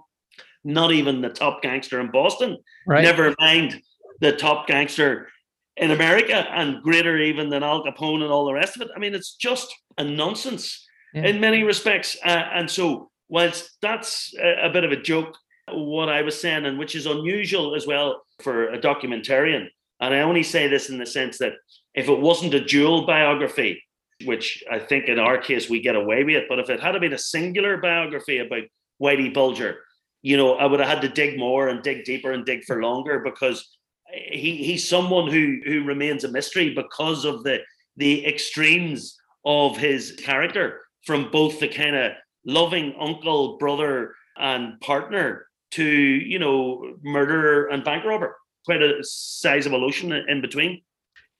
not 0.64 0.92
even 0.92 1.20
the 1.20 1.28
top 1.28 1.62
gangster 1.62 2.00
in 2.00 2.10
Boston. 2.10 2.56
Right. 2.86 3.02
Never 3.02 3.34
mind 3.38 3.80
the 4.20 4.32
top 4.32 4.66
gangster 4.66 5.28
in 5.76 5.90
America 5.90 6.46
and 6.50 6.82
greater 6.82 7.18
even 7.18 7.50
than 7.50 7.62
Al 7.62 7.84
Capone 7.84 8.22
and 8.22 8.32
all 8.32 8.46
the 8.46 8.54
rest 8.54 8.76
of 8.76 8.82
it. 8.82 8.88
I 8.96 8.98
mean, 8.98 9.14
it's 9.14 9.34
just 9.34 9.74
a 9.98 10.04
nonsense 10.04 10.86
yeah. 11.12 11.26
in 11.26 11.40
many 11.40 11.62
respects. 11.62 12.16
Uh, 12.24 12.44
and 12.54 12.70
so, 12.70 13.10
whilst 13.28 13.70
that's 13.82 14.32
a, 14.40 14.68
a, 14.68 14.70
bit 14.70 14.84
of 14.84 14.92
a 14.92 15.00
joke, 15.00 15.36
what 15.70 16.08
I 16.08 16.22
was 16.22 16.40
saying, 16.40 16.64
and 16.64 16.78
which 16.78 16.94
is 16.94 17.06
unusual 17.06 17.74
as 17.74 17.86
well 17.86 18.22
for 18.42 18.68
a 18.68 18.78
documentarian, 18.78 19.68
and 20.00 20.14
I 20.14 20.20
only 20.20 20.42
say 20.42 20.68
this 20.68 20.90
in 20.90 20.98
the 20.98 21.06
sense 21.06 21.38
that 21.38 21.52
if 21.94 22.08
it 22.08 22.20
wasn't 22.20 22.54
a 22.54 22.64
dual 22.64 23.06
biography, 23.06 23.82
which 24.24 24.62
I 24.70 24.78
think 24.78 25.08
in 25.08 25.18
our 25.18 25.38
case 25.38 25.68
we 25.68 25.80
get 25.80 25.96
away 25.96 26.24
with 26.24 26.36
it, 26.36 26.44
but 26.48 26.58
if 26.58 26.70
it 26.70 26.80
had 26.80 26.98
been 27.00 27.12
a 27.12 27.18
singular 27.18 27.78
biography 27.78 28.38
about 28.38 28.64
Whitey 29.02 29.32
Bulger, 29.32 29.78
you 30.22 30.36
know, 30.36 30.54
I 30.54 30.66
would 30.66 30.80
have 30.80 30.88
had 30.88 31.02
to 31.02 31.08
dig 31.08 31.38
more 31.38 31.68
and 31.68 31.82
dig 31.82 32.04
deeper 32.04 32.32
and 32.32 32.44
dig 32.44 32.64
for 32.64 32.82
longer 32.82 33.20
because 33.20 33.76
he 34.12 34.56
he's 34.64 34.88
someone 34.88 35.30
who 35.30 35.58
who 35.64 35.84
remains 35.84 36.24
a 36.24 36.30
mystery 36.30 36.74
because 36.74 37.24
of 37.24 37.42
the 37.44 37.58
the 37.96 38.26
extremes 38.26 39.16
of 39.44 39.76
his 39.76 40.18
character 40.24 40.80
from 41.04 41.30
both 41.30 41.60
the 41.60 41.68
kind 41.68 41.94
of 41.94 42.12
loving 42.46 42.94
uncle, 42.98 43.58
brother, 43.58 44.14
and 44.38 44.80
partner 44.80 45.46
to 45.74 45.84
you 45.84 46.38
know 46.38 46.94
murderer 47.02 47.66
and 47.66 47.84
bank 47.84 48.04
robber. 48.04 48.36
Quite 48.64 48.82
a 48.82 48.98
sizable 49.02 49.84
ocean 49.84 50.12
in 50.12 50.40
between. 50.40 50.80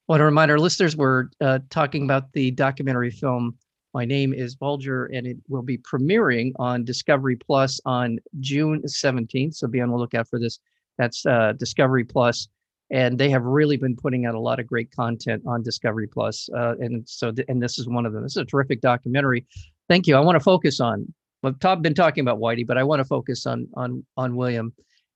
Want 0.09 0.21
to 0.21 0.25
remind 0.25 0.51
our 0.51 0.59
listeners 0.59 0.97
we're 0.97 1.29
uh, 1.41 1.61
talking 1.71 2.05
about 2.05 2.33
the 2.33 2.51
documentary 2.51 3.11
film. 3.11 3.57
My 3.95 4.05
name 4.05 4.35
is 4.35 4.55
Bulger, 4.55 5.07
and 5.07 5.27
it 5.27 5.39
will 5.49 5.63
be 5.63 5.79
premiering 5.79 6.53
on 6.59 6.85
Discovery 6.85 7.37
Plus 7.37 7.81
on 7.87 8.19
June 8.41 8.83
17th. 8.83 9.55
So 9.55 9.69
be 9.69 9.81
on 9.81 9.91
the 9.91 9.97
lookout 9.97 10.29
for 10.29 10.39
this. 10.39 10.59
That's 10.99 11.25
uh, 11.25 11.55
Discovery 11.57 12.05
Plus 12.05 12.49
and 12.91 13.19
they 13.19 13.31
have 13.31 13.45
really 13.45 13.77
been 13.77 13.97
putting 13.97 14.27
out 14.27 14.35
a 14.35 14.41
lot 14.41 14.61
of 14.61 14.67
great 14.67 14.95
content 14.95 15.43
on 15.47 15.63
Discovery 15.63 16.07
Plus. 16.07 16.49
Uh, 16.57 16.75
and 16.79 17.09
so, 17.09 17.33
th- 17.33 17.47
and 17.49 17.63
this 17.63 17.79
is 17.79 17.89
one 17.89 18.07
of 18.07 18.13
them. 18.13 18.23
This 18.23 18.33
is 18.33 18.43
a 18.43 18.45
terrific 18.45 18.81
documentary. 18.81 19.47
Thank 19.89 20.07
you. 20.07 20.17
I 20.17 20.21
want 20.21 20.37
to 20.37 20.41
focus 20.41 20.81
on. 20.81 21.13
I've 21.45 21.83
been 21.83 21.95
talking 21.95 22.23
about 22.23 22.39
Whitey, 22.39 22.67
but 22.67 22.79
I 22.79 22.85
want 22.85 23.01
to 23.01 23.05
focus 23.05 23.47
on 23.47 23.69
on 23.75 24.05
on 24.17 24.37
William. 24.37 24.73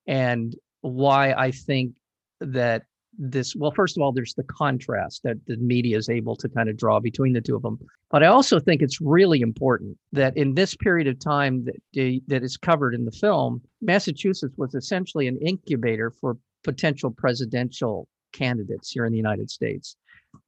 And 0.06 0.54
why 0.80 1.32
I 1.32 1.50
think 1.50 1.94
that 2.40 2.82
this 3.18 3.56
well 3.56 3.72
first 3.72 3.96
of 3.96 4.02
all 4.02 4.12
there's 4.12 4.34
the 4.34 4.44
contrast 4.44 5.22
that 5.24 5.36
the 5.46 5.56
media 5.56 5.96
is 5.96 6.08
able 6.08 6.36
to 6.36 6.48
kind 6.48 6.68
of 6.68 6.76
draw 6.76 7.00
between 7.00 7.32
the 7.32 7.40
two 7.40 7.56
of 7.56 7.62
them 7.62 7.78
but 8.10 8.22
i 8.22 8.26
also 8.26 8.60
think 8.60 8.80
it's 8.80 9.00
really 9.00 9.40
important 9.40 9.96
that 10.12 10.36
in 10.36 10.54
this 10.54 10.76
period 10.76 11.08
of 11.08 11.18
time 11.18 11.64
that 11.64 12.20
that 12.28 12.44
is 12.44 12.56
covered 12.56 12.94
in 12.94 13.04
the 13.04 13.10
film 13.10 13.60
massachusetts 13.80 14.54
was 14.56 14.74
essentially 14.74 15.26
an 15.26 15.38
incubator 15.38 16.10
for 16.10 16.36
potential 16.62 17.10
presidential 17.10 18.06
candidates 18.32 18.90
here 18.90 19.04
in 19.04 19.10
the 19.10 19.18
united 19.18 19.50
states 19.50 19.96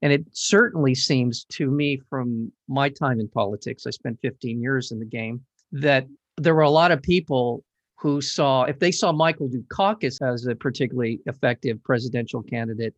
and 0.03 0.13
it 0.13 0.25
certainly 0.33 0.95
seems 0.95 1.45
to 1.47 1.71
me 1.71 1.99
from 2.09 2.53
my 2.69 2.89
time 2.89 3.19
in 3.19 3.29
politics 3.29 3.87
i 3.87 3.91
spent 3.91 4.19
15 4.23 4.61
years 4.61 4.93
in 4.93 4.99
the 5.01 5.07
game 5.07 5.41
that 5.73 6.07
there 6.37 6.55
were 6.55 6.63
a 6.63 6.71
lot 6.71 6.91
of 6.91 7.03
people 7.03 7.65
who 7.99 8.21
saw, 8.21 8.65
if 8.65 8.79
they 8.79 8.91
saw 8.91 9.13
Michael 9.13 9.49
Dukakis 9.49 10.23
as 10.23 10.47
a 10.47 10.55
particularly 10.55 11.21
effective 11.27 11.83
presidential 11.85 12.43
candidate, 12.43 12.95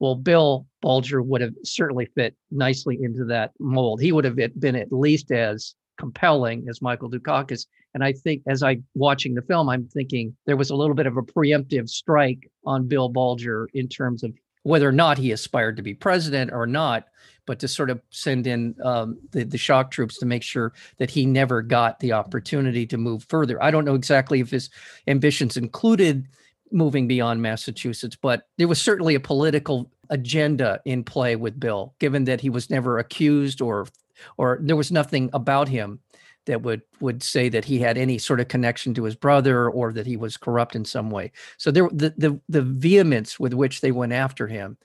well, 0.00 0.16
Bill 0.16 0.66
Bulger 0.82 1.22
would 1.22 1.40
have 1.40 1.54
certainly 1.62 2.06
fit 2.16 2.34
nicely 2.50 2.98
into 3.00 3.24
that 3.26 3.52
mold. 3.60 4.00
He 4.00 4.12
would 4.12 4.24
have 4.24 4.36
been 4.58 4.76
at 4.76 4.92
least 4.92 5.30
as 5.30 5.76
compelling 5.98 6.66
as 6.68 6.82
Michael 6.82 7.10
Dukakis. 7.10 7.66
And 7.94 8.02
I 8.02 8.12
think 8.12 8.42
as 8.48 8.64
I 8.64 8.78
watching 8.94 9.34
the 9.34 9.42
film, 9.42 9.68
I'm 9.68 9.86
thinking 9.86 10.36
there 10.46 10.56
was 10.56 10.70
a 10.70 10.76
little 10.76 10.96
bit 10.96 11.06
of 11.06 11.16
a 11.16 11.22
preemptive 11.22 11.88
strike 11.88 12.50
on 12.66 12.88
Bill 12.88 13.08
Bulger 13.08 13.68
in 13.72 13.88
terms 13.88 14.24
of 14.24 14.32
whether 14.64 14.88
or 14.88 14.92
not 14.92 15.16
he 15.16 15.30
aspired 15.30 15.76
to 15.76 15.82
be 15.82 15.94
president 15.94 16.52
or 16.52 16.66
not, 16.66 17.06
but 17.46 17.58
to 17.60 17.68
sort 17.68 17.90
of 17.90 18.00
send 18.10 18.46
in 18.46 18.74
um, 18.82 19.18
the, 19.30 19.44
the 19.44 19.58
shock 19.58 19.90
troops 19.90 20.18
to 20.18 20.26
make 20.26 20.42
sure 20.42 20.72
that 20.96 21.10
he 21.10 21.26
never 21.26 21.62
got 21.62 22.00
the 22.00 22.12
opportunity 22.12 22.86
to 22.86 22.98
move 22.98 23.24
further. 23.28 23.62
I 23.62 23.70
don't 23.70 23.84
know 23.84 23.94
exactly 23.94 24.40
if 24.40 24.50
his 24.50 24.70
ambitions 25.06 25.56
included 25.56 26.26
moving 26.72 27.06
beyond 27.06 27.42
Massachusetts, 27.42 28.16
but 28.16 28.48
there 28.56 28.66
was 28.66 28.80
certainly 28.80 29.14
a 29.14 29.20
political 29.20 29.90
agenda 30.10 30.80
in 30.84 31.04
play 31.04 31.36
with 31.36 31.60
Bill, 31.60 31.94
given 31.98 32.24
that 32.24 32.40
he 32.40 32.50
was 32.50 32.70
never 32.70 32.98
accused 32.98 33.60
or 33.60 33.86
or 34.38 34.58
there 34.62 34.76
was 34.76 34.92
nothing 34.92 35.28
about 35.32 35.68
him 35.68 35.98
that 36.46 36.62
would 36.62 36.82
would 37.00 37.22
say 37.22 37.48
that 37.48 37.64
he 37.64 37.78
had 37.78 37.96
any 37.96 38.18
sort 38.18 38.40
of 38.40 38.48
connection 38.48 38.94
to 38.94 39.04
his 39.04 39.16
brother 39.16 39.68
or 39.68 39.92
that 39.92 40.06
he 40.06 40.16
was 40.16 40.36
corrupt 40.36 40.76
in 40.76 40.84
some 40.84 41.10
way. 41.10 41.32
So 41.56 41.70
there 41.70 41.88
the 41.90 42.14
the, 42.16 42.40
the 42.48 42.62
vehemence 42.62 43.40
with 43.40 43.54
which 43.54 43.80
they 43.80 43.92
went 43.92 44.12
after 44.12 44.46
him 44.46 44.76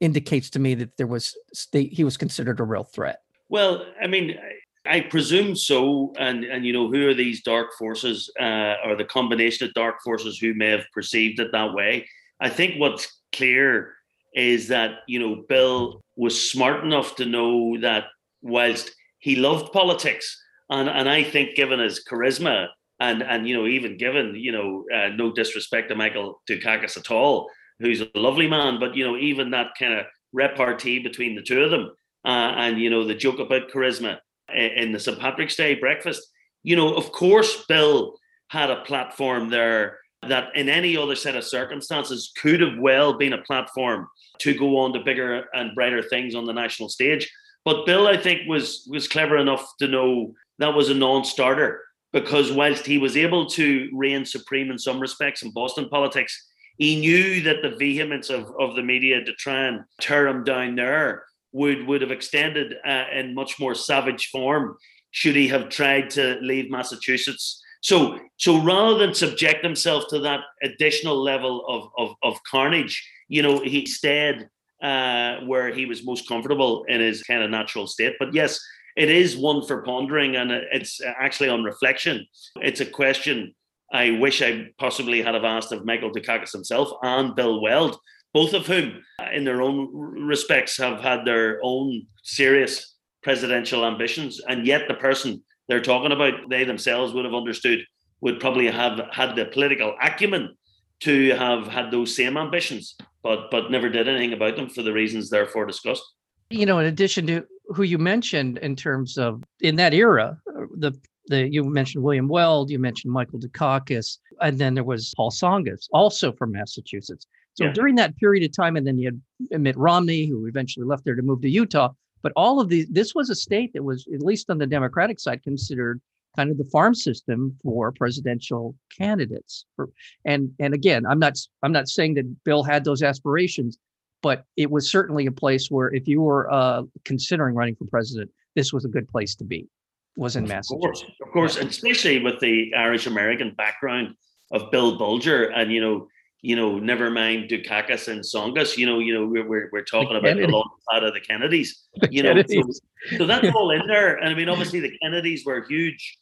indicates 0.00 0.50
to 0.50 0.58
me 0.58 0.74
that 0.74 0.96
there 0.96 1.06
was 1.06 1.36
he 1.72 2.04
was 2.04 2.16
considered 2.16 2.60
a 2.60 2.64
real 2.64 2.84
threat. 2.84 3.20
Well, 3.48 3.84
I 4.02 4.06
mean, 4.06 4.38
I 4.86 5.00
presume 5.00 5.56
so. 5.56 6.12
And 6.18 6.44
and 6.44 6.64
you 6.66 6.72
know, 6.72 6.90
who 6.90 7.08
are 7.08 7.14
these 7.14 7.42
dark 7.42 7.72
forces, 7.78 8.30
uh, 8.40 8.74
or 8.84 8.96
the 8.96 9.04
combination 9.04 9.66
of 9.66 9.74
dark 9.74 9.96
forces 10.02 10.38
who 10.38 10.54
may 10.54 10.70
have 10.70 10.84
perceived 10.92 11.40
it 11.40 11.52
that 11.52 11.72
way? 11.72 12.08
I 12.40 12.50
think 12.50 12.78
what's 12.78 13.20
clear 13.32 13.94
is 14.34 14.68
that 14.68 15.00
you 15.06 15.18
know 15.18 15.44
Bill 15.48 16.00
was 16.16 16.50
smart 16.50 16.84
enough 16.84 17.16
to 17.16 17.24
know 17.24 17.78
that 17.80 18.06
whilst 18.42 18.90
he 19.18 19.36
loved 19.36 19.72
politics, 19.72 20.38
and 20.70 20.88
and 20.88 21.08
I 21.08 21.22
think 21.24 21.56
given 21.56 21.80
his 21.80 22.04
charisma 22.10 22.68
and 23.00 23.22
and 23.22 23.48
you 23.48 23.56
know 23.56 23.66
even 23.66 23.96
given 23.96 24.34
you 24.34 24.52
know 24.52 24.84
uh, 24.94 25.08
no 25.08 25.32
disrespect 25.32 25.88
to 25.88 25.94
Michael 25.94 26.42
Dukakis 26.48 26.96
at 26.96 27.10
all, 27.10 27.50
who's 27.80 28.00
a 28.00 28.10
lovely 28.14 28.48
man, 28.48 28.78
but 28.78 28.94
you 28.96 29.04
know, 29.04 29.16
even 29.16 29.50
that 29.50 29.72
kind 29.78 29.94
of 29.94 30.06
repartee 30.32 31.00
between 31.00 31.34
the 31.34 31.42
two 31.42 31.62
of 31.62 31.70
them, 31.70 31.90
uh, 32.24 32.54
and 32.56 32.78
you 32.78 32.90
know, 32.90 33.04
the 33.04 33.14
joke 33.14 33.38
about 33.38 33.70
charisma 33.70 34.18
in 34.54 34.92
the 34.92 35.00
St. 35.00 35.18
Patrick's 35.18 35.56
Day 35.56 35.74
breakfast. 35.74 36.22
You 36.62 36.76
know, 36.76 36.94
of 36.94 37.12
course, 37.12 37.64
Bill 37.66 38.14
had 38.48 38.70
a 38.70 38.82
platform 38.82 39.48
there 39.48 39.98
that, 40.26 40.48
in 40.54 40.68
any 40.68 40.96
other 40.96 41.14
set 41.14 41.36
of 41.36 41.44
circumstances, 41.44 42.32
could 42.40 42.60
have 42.60 42.78
well 42.78 43.18
been 43.18 43.32
a 43.32 43.42
platform 43.42 44.06
to 44.38 44.56
go 44.56 44.78
on 44.78 44.92
to 44.92 45.00
bigger 45.00 45.44
and 45.52 45.74
brighter 45.74 46.02
things 46.02 46.34
on 46.34 46.46
the 46.46 46.52
national 46.52 46.88
stage. 46.88 47.30
But 47.64 47.86
Bill, 47.86 48.06
I 48.06 48.16
think, 48.16 48.42
was 48.48 48.86
was 48.90 49.08
clever 49.08 49.36
enough 49.38 49.66
to 49.78 49.88
know 49.88 50.32
that 50.58 50.74
was 50.74 50.90
a 50.90 50.94
non-starter 50.94 51.80
because 52.12 52.52
whilst 52.52 52.86
he 52.86 52.98
was 52.98 53.16
able 53.16 53.46
to 53.46 53.90
reign 53.92 54.24
supreme 54.24 54.70
in 54.70 54.78
some 54.78 55.00
respects 55.00 55.42
in 55.42 55.50
Boston 55.50 55.88
politics, 55.88 56.48
he 56.78 57.00
knew 57.00 57.42
that 57.42 57.62
the 57.62 57.76
vehemence 57.76 58.30
of, 58.30 58.52
of 58.58 58.76
the 58.76 58.82
media 58.82 59.22
to 59.24 59.32
try 59.34 59.66
and 59.66 59.80
tear 60.00 60.26
him 60.28 60.44
down 60.44 60.76
there 60.76 61.24
would, 61.52 61.86
would 61.86 62.00
have 62.02 62.10
extended 62.10 62.74
uh, 62.86 63.04
in 63.12 63.34
much 63.34 63.58
more 63.58 63.74
savage 63.74 64.28
form 64.30 64.76
should 65.10 65.36
he 65.36 65.46
have 65.48 65.68
tried 65.68 66.10
to 66.10 66.38
leave 66.40 66.70
Massachusetts. 66.70 67.62
So, 67.80 68.18
so 68.36 68.60
rather 68.60 68.98
than 68.98 69.14
subject 69.14 69.64
himself 69.64 70.04
to 70.08 70.18
that 70.20 70.40
additional 70.62 71.16
level 71.16 71.64
of, 71.68 71.88
of, 71.96 72.16
of 72.22 72.40
carnage, 72.50 73.08
you 73.28 73.42
know, 73.42 73.60
he 73.60 73.86
stayed 73.86 74.48
uh, 74.82 75.40
where 75.46 75.72
he 75.72 75.86
was 75.86 76.04
most 76.04 76.26
comfortable 76.26 76.84
in 76.88 77.00
his 77.00 77.22
kind 77.22 77.42
of 77.42 77.50
natural 77.50 77.86
state. 77.86 78.14
But 78.18 78.34
yes, 78.34 78.58
it 78.96 79.10
is 79.10 79.36
one 79.36 79.66
for 79.66 79.82
pondering, 79.82 80.36
and 80.36 80.50
it's 80.50 81.00
actually 81.02 81.48
on 81.48 81.64
reflection. 81.64 82.26
It's 82.56 82.80
a 82.80 82.86
question 82.86 83.54
I 83.92 84.12
wish 84.12 84.42
I 84.42 84.68
possibly 84.78 85.22
had 85.22 85.34
have 85.34 85.44
asked 85.44 85.72
of 85.72 85.84
Michael 85.84 86.10
Dukakis 86.10 86.52
himself 86.52 86.90
and 87.02 87.34
Bill 87.34 87.60
Weld, 87.60 87.98
both 88.32 88.52
of 88.54 88.66
whom, 88.66 89.02
in 89.32 89.44
their 89.44 89.62
own 89.62 89.90
respects, 89.92 90.76
have 90.78 91.00
had 91.00 91.24
their 91.24 91.60
own 91.62 92.06
serious 92.22 92.96
presidential 93.22 93.84
ambitions. 93.84 94.40
And 94.48 94.66
yet, 94.66 94.88
the 94.88 94.94
person 94.94 95.42
they're 95.68 95.80
talking 95.80 96.12
about, 96.12 96.48
they 96.50 96.64
themselves 96.64 97.12
would 97.14 97.24
have 97.24 97.34
understood, 97.34 97.80
would 98.20 98.40
probably 98.40 98.70
have 98.70 99.00
had 99.12 99.36
the 99.36 99.46
political 99.46 99.94
acumen 100.02 100.56
to 101.00 101.30
have 101.34 101.66
had 101.66 101.90
those 101.90 102.14
same 102.14 102.36
ambitions, 102.36 102.96
but 103.22 103.50
but 103.50 103.70
never 103.70 103.88
did 103.88 104.08
anything 104.08 104.32
about 104.32 104.56
them 104.56 104.68
for 104.68 104.82
the 104.82 104.92
reasons 104.92 105.30
therefore 105.30 105.66
discussed. 105.66 106.04
You 106.50 106.66
know, 106.66 106.78
in 106.78 106.86
addition 106.86 107.26
to 107.26 107.44
who 107.68 107.82
you 107.82 107.98
mentioned 107.98 108.58
in 108.58 108.76
terms 108.76 109.18
of 109.18 109.42
in 109.60 109.76
that 109.76 109.94
era, 109.94 110.38
uh, 110.48 110.66
the 110.76 110.92
the 111.26 111.48
you 111.48 111.64
mentioned 111.64 112.04
William 112.04 112.28
Weld, 112.28 112.70
you 112.70 112.78
mentioned 112.78 113.12
Michael 113.12 113.38
Dukakis, 113.38 114.18
and 114.40 114.58
then 114.58 114.74
there 114.74 114.84
was 114.84 115.12
Paul 115.16 115.30
Tsongas, 115.30 115.88
also 115.92 116.32
from 116.32 116.52
Massachusetts. 116.52 117.26
So 117.54 117.64
yeah. 117.64 117.72
during 117.72 117.94
that 117.96 118.16
period 118.16 118.44
of 118.44 118.54
time, 118.54 118.76
and 118.76 118.86
then 118.86 118.98
you 118.98 119.12
had 119.50 119.62
Mitt 119.62 119.76
Romney, 119.76 120.26
who 120.26 120.46
eventually 120.46 120.84
left 120.84 121.04
there 121.04 121.14
to 121.14 121.22
move 121.22 121.40
to 121.42 121.48
Utah. 121.48 121.90
But 122.22 122.32
all 122.36 122.60
of 122.60 122.68
these, 122.68 122.88
this 122.88 123.14
was 123.14 123.30
a 123.30 123.34
state 123.34 123.72
that 123.74 123.84
was, 123.84 124.06
at 124.12 124.22
least 124.22 124.50
on 124.50 124.58
the 124.58 124.66
Democratic 124.66 125.20
side, 125.20 125.42
considered 125.42 126.00
kind 126.36 126.50
of 126.50 126.58
the 126.58 126.64
farm 126.64 126.94
system 126.94 127.56
for 127.62 127.92
presidential 127.92 128.74
candidates. 128.96 129.66
For, 129.76 129.88
and 130.24 130.52
and 130.58 130.74
again, 130.74 131.06
I'm 131.06 131.18
not 131.18 131.38
I'm 131.62 131.72
not 131.72 131.88
saying 131.88 132.14
that 132.14 132.44
Bill 132.44 132.62
had 132.62 132.84
those 132.84 133.02
aspirations, 133.02 133.78
but 134.24 134.46
it 134.56 134.70
was 134.70 134.90
certainly 134.90 135.26
a 135.26 135.30
place 135.30 135.70
where 135.70 135.92
if 135.92 136.08
you 136.08 136.22
were 136.22 136.50
uh, 136.50 136.82
considering 137.04 137.54
running 137.54 137.76
for 137.76 137.84
president, 137.84 138.30
this 138.56 138.72
was 138.72 138.86
a 138.86 138.88
good 138.88 139.06
place 139.06 139.34
to 139.34 139.44
be 139.44 139.68
was 140.16 140.34
in 140.34 140.48
Massachusetts. 140.48 140.72
Of 140.72 140.80
course, 140.80 141.04
of 141.20 141.32
course, 141.32 141.56
especially 141.58 142.22
with 142.22 142.40
the 142.40 142.72
Irish 142.74 143.06
American 143.06 143.52
background 143.54 144.14
of 144.50 144.70
Bill 144.70 144.96
Bulger, 144.96 145.50
and 145.50 145.70
you 145.70 145.82
know, 145.82 146.08
you 146.40 146.56
know, 146.56 146.78
never 146.78 147.10
mind 147.10 147.50
Dukakis 147.50 148.08
and 148.08 148.22
Tsongas. 148.22 148.78
You 148.78 148.86
know, 148.86 148.98
you 148.98 149.12
know, 149.12 149.26
we're 149.26 149.46
we're, 149.46 149.68
we're 149.70 149.84
talking 149.84 150.16
about 150.16 150.40
a 150.40 150.46
lot 150.46 151.04
of 151.04 151.12
the 151.12 151.20
Kennedys. 151.20 151.82
The 152.00 152.08
you 152.10 152.22
know, 152.22 152.30
Kennedys. 152.30 152.80
So, 153.10 153.18
so 153.18 153.26
that's 153.26 153.54
all 153.54 153.72
in 153.72 153.86
there. 153.86 154.16
And 154.16 154.30
I 154.30 154.34
mean, 154.34 154.48
obviously, 154.48 154.80
the 154.80 154.96
Kennedys 155.02 155.44
were 155.44 155.66
huge 155.68 156.18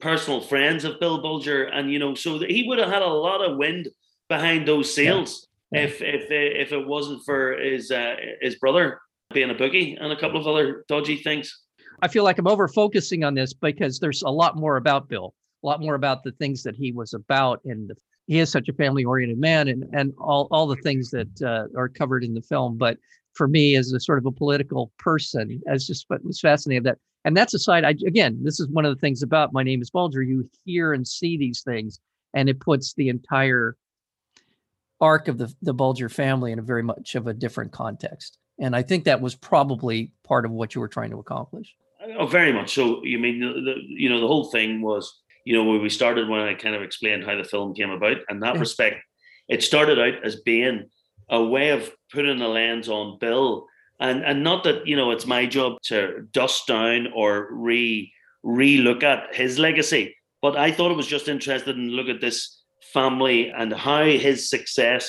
personal 0.00 0.42
friends 0.42 0.84
of 0.84 1.00
Bill 1.00 1.22
Bulger, 1.22 1.64
and 1.64 1.90
you 1.90 1.98
know, 1.98 2.14
so 2.14 2.38
he 2.38 2.66
would 2.68 2.78
have 2.78 2.90
had 2.90 3.00
a 3.00 3.06
lot 3.06 3.42
of 3.42 3.56
wind 3.56 3.88
behind 4.28 4.68
those 4.68 4.94
sails. 4.94 5.45
If 5.72 6.00
if 6.02 6.30
if 6.30 6.72
it 6.72 6.86
wasn't 6.86 7.22
for 7.24 7.56
his 7.58 7.90
uh, 7.90 8.16
his 8.40 8.56
brother 8.56 9.00
being 9.32 9.50
a 9.50 9.54
bookie 9.54 9.96
and 10.00 10.12
a 10.12 10.16
couple 10.18 10.40
of 10.40 10.46
other 10.46 10.84
dodgy 10.88 11.16
things. 11.16 11.52
I 12.02 12.08
feel 12.08 12.24
like 12.24 12.38
I'm 12.38 12.46
over 12.46 12.68
focusing 12.68 13.24
on 13.24 13.34
this 13.34 13.52
because 13.54 13.98
there's 13.98 14.22
a 14.22 14.28
lot 14.30 14.56
more 14.56 14.76
about 14.76 15.08
Bill, 15.08 15.34
a 15.64 15.66
lot 15.66 15.80
more 15.80 15.94
about 15.94 16.22
the 16.22 16.32
things 16.32 16.62
that 16.62 16.76
he 16.76 16.92
was 16.92 17.14
about, 17.14 17.60
and 17.64 17.90
he 18.26 18.38
is 18.38 18.50
such 18.50 18.68
a 18.68 18.72
family-oriented 18.74 19.38
man, 19.38 19.68
and 19.68 19.84
and 19.92 20.12
all 20.18 20.48
all 20.50 20.66
the 20.66 20.76
things 20.76 21.10
that 21.10 21.42
uh, 21.42 21.66
are 21.78 21.88
covered 21.88 22.22
in 22.22 22.34
the 22.34 22.42
film. 22.42 22.76
But 22.76 22.98
for 23.34 23.48
me, 23.48 23.76
as 23.76 23.92
a 23.92 24.00
sort 24.00 24.18
of 24.18 24.26
a 24.26 24.32
political 24.32 24.92
person, 24.98 25.60
as 25.68 25.86
just 25.86 26.04
what 26.08 26.24
was 26.24 26.40
fascinating 26.40 26.84
that, 26.84 26.98
and 27.24 27.36
that's 27.36 27.54
aside. 27.54 27.84
I 27.84 27.90
again, 28.06 28.38
this 28.42 28.60
is 28.60 28.68
one 28.68 28.84
of 28.84 28.94
the 28.94 29.00
things 29.00 29.22
about 29.22 29.52
my 29.52 29.62
name 29.62 29.82
is 29.82 29.90
Bulger. 29.90 30.22
You 30.22 30.48
hear 30.64 30.92
and 30.92 31.06
see 31.06 31.36
these 31.36 31.62
things, 31.62 31.98
and 32.34 32.48
it 32.48 32.60
puts 32.60 32.94
the 32.94 33.08
entire 33.08 33.76
arc 35.00 35.28
of 35.28 35.38
the 35.38 35.52
the 35.62 35.74
Bulger 35.74 36.08
family 36.08 36.52
in 36.52 36.58
a 36.58 36.62
very 36.62 36.82
much 36.82 37.14
of 37.14 37.26
a 37.26 37.34
different 37.34 37.72
context. 37.72 38.38
And 38.58 38.74
I 38.74 38.82
think 38.82 39.04
that 39.04 39.20
was 39.20 39.34
probably 39.34 40.12
part 40.24 40.46
of 40.46 40.50
what 40.50 40.74
you 40.74 40.80
were 40.80 40.88
trying 40.88 41.10
to 41.10 41.18
accomplish. 41.18 41.74
Oh, 42.18 42.26
very 42.26 42.52
much 42.52 42.74
so. 42.74 43.04
You 43.04 43.18
mean 43.18 43.40
the, 43.40 43.74
you 43.86 44.08
know 44.08 44.20
the 44.20 44.26
whole 44.26 44.50
thing 44.50 44.80
was 44.80 45.20
you 45.44 45.54
know 45.54 45.64
when 45.64 45.82
we 45.82 45.90
started 45.90 46.28
when 46.28 46.40
I 46.40 46.54
kind 46.54 46.74
of 46.74 46.82
explained 46.82 47.24
how 47.24 47.36
the 47.36 47.44
film 47.44 47.74
came 47.74 47.90
about, 47.90 48.18
In 48.30 48.40
that 48.40 48.54
yeah. 48.54 48.60
respect, 48.60 48.96
it 49.48 49.62
started 49.62 49.98
out 49.98 50.24
as 50.24 50.40
being 50.40 50.88
a 51.28 51.42
way 51.42 51.70
of 51.70 51.90
putting 52.12 52.40
a 52.40 52.48
lens 52.48 52.88
on 52.88 53.18
Bill, 53.18 53.66
and 54.00 54.24
and 54.24 54.42
not 54.42 54.64
that 54.64 54.86
you 54.86 54.96
know 54.96 55.10
it's 55.10 55.26
my 55.26 55.46
job 55.46 55.80
to 55.84 56.26
dust 56.32 56.66
down 56.66 57.08
or 57.14 57.48
re 57.50 58.12
re 58.42 58.78
look 58.78 59.02
at 59.02 59.34
his 59.34 59.58
legacy, 59.58 60.16
but 60.40 60.56
I 60.56 60.70
thought 60.70 60.92
it 60.92 60.96
was 60.96 61.06
just 61.06 61.28
interested 61.28 61.76
in 61.76 61.90
look 61.90 62.08
at 62.08 62.20
this 62.20 62.55
family 62.98 63.40
and 63.60 63.70
how 63.86 64.04
his 64.04 64.38
success 64.54 65.04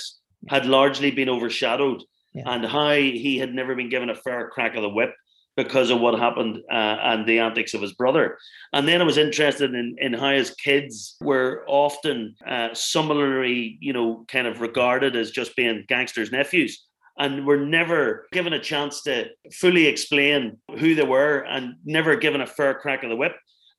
had 0.54 0.66
largely 0.78 1.12
been 1.20 1.30
overshadowed 1.36 2.00
yeah. 2.34 2.44
and 2.52 2.66
how 2.66 2.96
he 2.96 3.34
had 3.42 3.54
never 3.54 3.74
been 3.76 3.94
given 3.96 4.10
a 4.10 4.22
fair 4.26 4.50
crack 4.54 4.76
of 4.76 4.84
the 4.84 4.96
whip 4.98 5.14
because 5.62 5.90
of 5.90 6.00
what 6.00 6.20
happened 6.20 6.56
uh, 6.72 6.98
and 7.10 7.26
the 7.26 7.40
antics 7.40 7.74
of 7.74 7.82
his 7.82 7.94
brother. 7.94 8.38
And 8.74 8.88
then 8.88 9.02
I 9.02 9.06
was 9.06 9.18
interested 9.18 9.74
in, 9.74 9.96
in 10.06 10.14
how 10.14 10.32
his 10.32 10.52
kids 10.52 11.16
were 11.20 11.66
often 11.68 12.36
uh, 12.54 12.70
similarly, 12.74 13.78
you 13.82 13.94
know, 13.94 14.26
kind 14.28 14.48
of 14.48 14.62
regarded 14.62 15.16
as 15.16 15.32
just 15.32 15.56
being 15.56 15.86
gangsters' 15.88 16.32
nephews 16.32 16.74
and 17.18 17.48
were 17.48 17.66
never 17.80 18.28
given 18.32 18.54
a 18.54 18.60
chance 18.72 19.02
to 19.04 19.30
fully 19.52 19.88
explain 19.88 20.58
who 20.80 20.94
they 20.94 21.04
were 21.18 21.40
and 21.54 21.76
never 21.84 22.16
given 22.16 22.42
a 22.42 22.54
fair 22.58 22.74
crack 22.76 23.02
of 23.04 23.10
the 23.10 23.16
whip. 23.16 23.36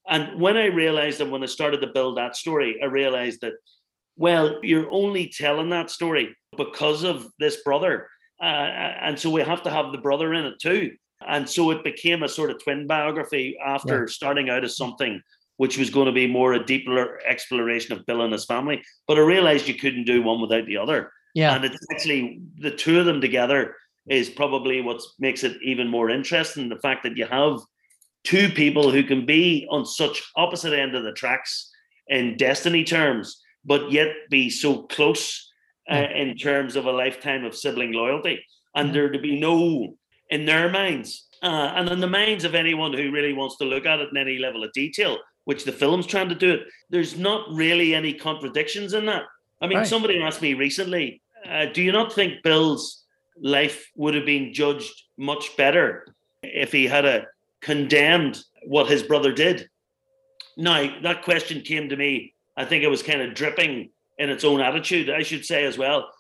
And 0.09 0.41
when 0.41 0.57
I 0.57 0.67
realized 0.67 1.21
and 1.21 1.31
when 1.31 1.45
I 1.45 1.47
started 1.47 1.81
to 1.83 1.95
build 1.97 2.17
that 2.17 2.35
story, 2.35 2.81
I 2.83 2.87
realized 2.87 3.41
that, 3.43 3.53
well, 4.19 4.59
you're 4.63 4.91
only 4.91 5.29
telling 5.29 5.71
that 5.71 5.91
story 5.91 6.37
because 6.57 7.05
of 7.05 7.29
this 7.39 7.63
brother. 7.63 8.09
Uh, 8.41 8.45
and 8.45 9.19
so 9.19 9.31
we 9.31 9.41
have 9.41 9.63
to 9.63 9.71
have 9.71 9.93
the 9.93 9.99
brother 9.99 10.35
in 10.35 10.45
it 10.45 10.59
too. 10.61 10.93
And 11.27 11.49
so 11.49 11.71
it 11.71 11.83
became 11.83 12.23
a 12.23 12.29
sort 12.29 12.51
of 12.51 12.63
twin 12.63 12.87
biography 12.87 13.57
after 13.65 14.01
yeah. 14.01 14.07
starting 14.09 14.51
out 14.51 14.65
as 14.65 14.77
something 14.77 15.21
which 15.57 15.77
was 15.77 15.91
going 15.91 16.07
to 16.07 16.13
be 16.13 16.27
more 16.27 16.53
a 16.53 16.65
deeper 16.65 17.19
exploration 17.27 17.93
of 17.93 18.07
Bill 18.07 18.23
and 18.23 18.33
his 18.33 18.45
family. 18.45 18.83
But 19.09 19.19
I 19.19 19.23
realized 19.23 19.67
you 19.67 19.75
couldn't 19.75 20.05
do 20.05 20.23
one 20.23 20.41
without 20.41 20.67
the 20.67 20.77
other. 20.77 21.13
Yeah. 21.35 21.55
And 21.55 21.65
it's 21.65 21.85
actually 21.93 22.41
the 22.59 22.71
two 22.71 23.01
of 23.01 23.07
them 23.07 23.21
together 23.21 23.75
is 24.09 24.31
probably 24.31 24.81
what 24.81 25.03
makes 25.19 25.45
it 25.45 25.59
even 25.63 25.89
more 25.89 26.11
interesting. 26.11 26.69
The 26.69 26.79
fact 26.79 27.03
that 27.03 27.17
you 27.17 27.27
have 27.27 27.61
two 28.25 28.49
people 28.49 28.91
who 28.91 29.03
can 29.03 29.27
be 29.27 29.67
on 29.71 29.85
such 29.85 30.23
opposite 30.37 30.73
end 30.73 30.95
of 30.95 31.05
the 31.05 31.13
tracks 31.13 31.71
in 32.09 32.37
destiny 32.37 32.85
terms, 32.85 33.43
but 33.65 33.91
yet 33.91 34.09
be 34.31 34.51
so 34.51 34.83
close 34.83 35.51
uh, 35.91 36.07
in 36.15 36.37
terms 36.37 36.77
of 36.77 36.87
a 36.87 36.93
lifetime 36.93 37.45
of 37.45 37.55
sibling 37.55 37.93
loyalty. 37.93 38.45
And 38.75 38.95
there 38.95 39.11
to 39.11 39.19
be 39.19 39.41
no, 39.41 39.97
in 40.31 40.45
their 40.45 40.71
minds, 40.71 41.27
uh, 41.43 41.73
and 41.75 41.89
in 41.89 42.01
the 42.01 42.07
minds 42.07 42.45
of 42.45 42.55
anyone 42.55 42.93
who 42.93 43.11
really 43.11 43.33
wants 43.33 43.57
to 43.59 43.65
look 43.65 43.87
at 43.87 44.01
it 44.01 44.09
in 44.11 44.17
any 44.17 44.39
level 44.39 44.65
of 44.65 44.73
detail, 44.73 45.19
which 45.45 45.65
the 45.65 45.73
film's 45.73 46.07
trying 46.07 46.29
to 46.29 46.35
do 46.35 46.53
it, 46.53 46.61
there's 46.91 47.17
not 47.17 47.49
really 47.51 47.95
any 47.95 48.13
contradictions 48.13 48.93
in 48.93 49.07
that. 49.07 49.23
I 49.61 49.67
mean, 49.67 49.79
right. 49.79 49.87
somebody 49.87 50.21
asked 50.21 50.43
me 50.43 50.55
recently, 50.55 51.21
uh, 51.49 51.67
do 51.67 51.83
you 51.83 51.93
not 51.93 52.13
think 52.13 52.43
Bill's 52.43 53.05
life 53.41 53.91
would 53.95 54.15
have 54.15 54.27
been 54.27 54.53
judged 54.53 54.93
much 55.17 55.57
better 55.57 56.15
if 56.43 56.73
he 56.73 56.87
had 56.87 57.05
a 57.05 57.27
condemned 57.61 58.39
what 58.67 58.89
his 58.89 59.03
brother 59.03 59.33
did? 59.33 59.69
Now, 60.57 60.89
that 61.03 61.23
question 61.23 61.63
came 61.63 61.89
to 61.89 61.97
me. 61.97 62.35
I 62.59 62.65
think 62.65 62.83
it 62.83 62.89
was 62.89 63.03
kind 63.03 63.23
of 63.23 63.35
dripping 63.35 63.91
in 64.19 64.31
its 64.31 64.45
own 64.45 64.61
attitude, 64.61 65.09
I 65.09 65.23
should 65.23 65.45
say 65.45 65.65
as 65.65 65.79
well. 65.79 66.11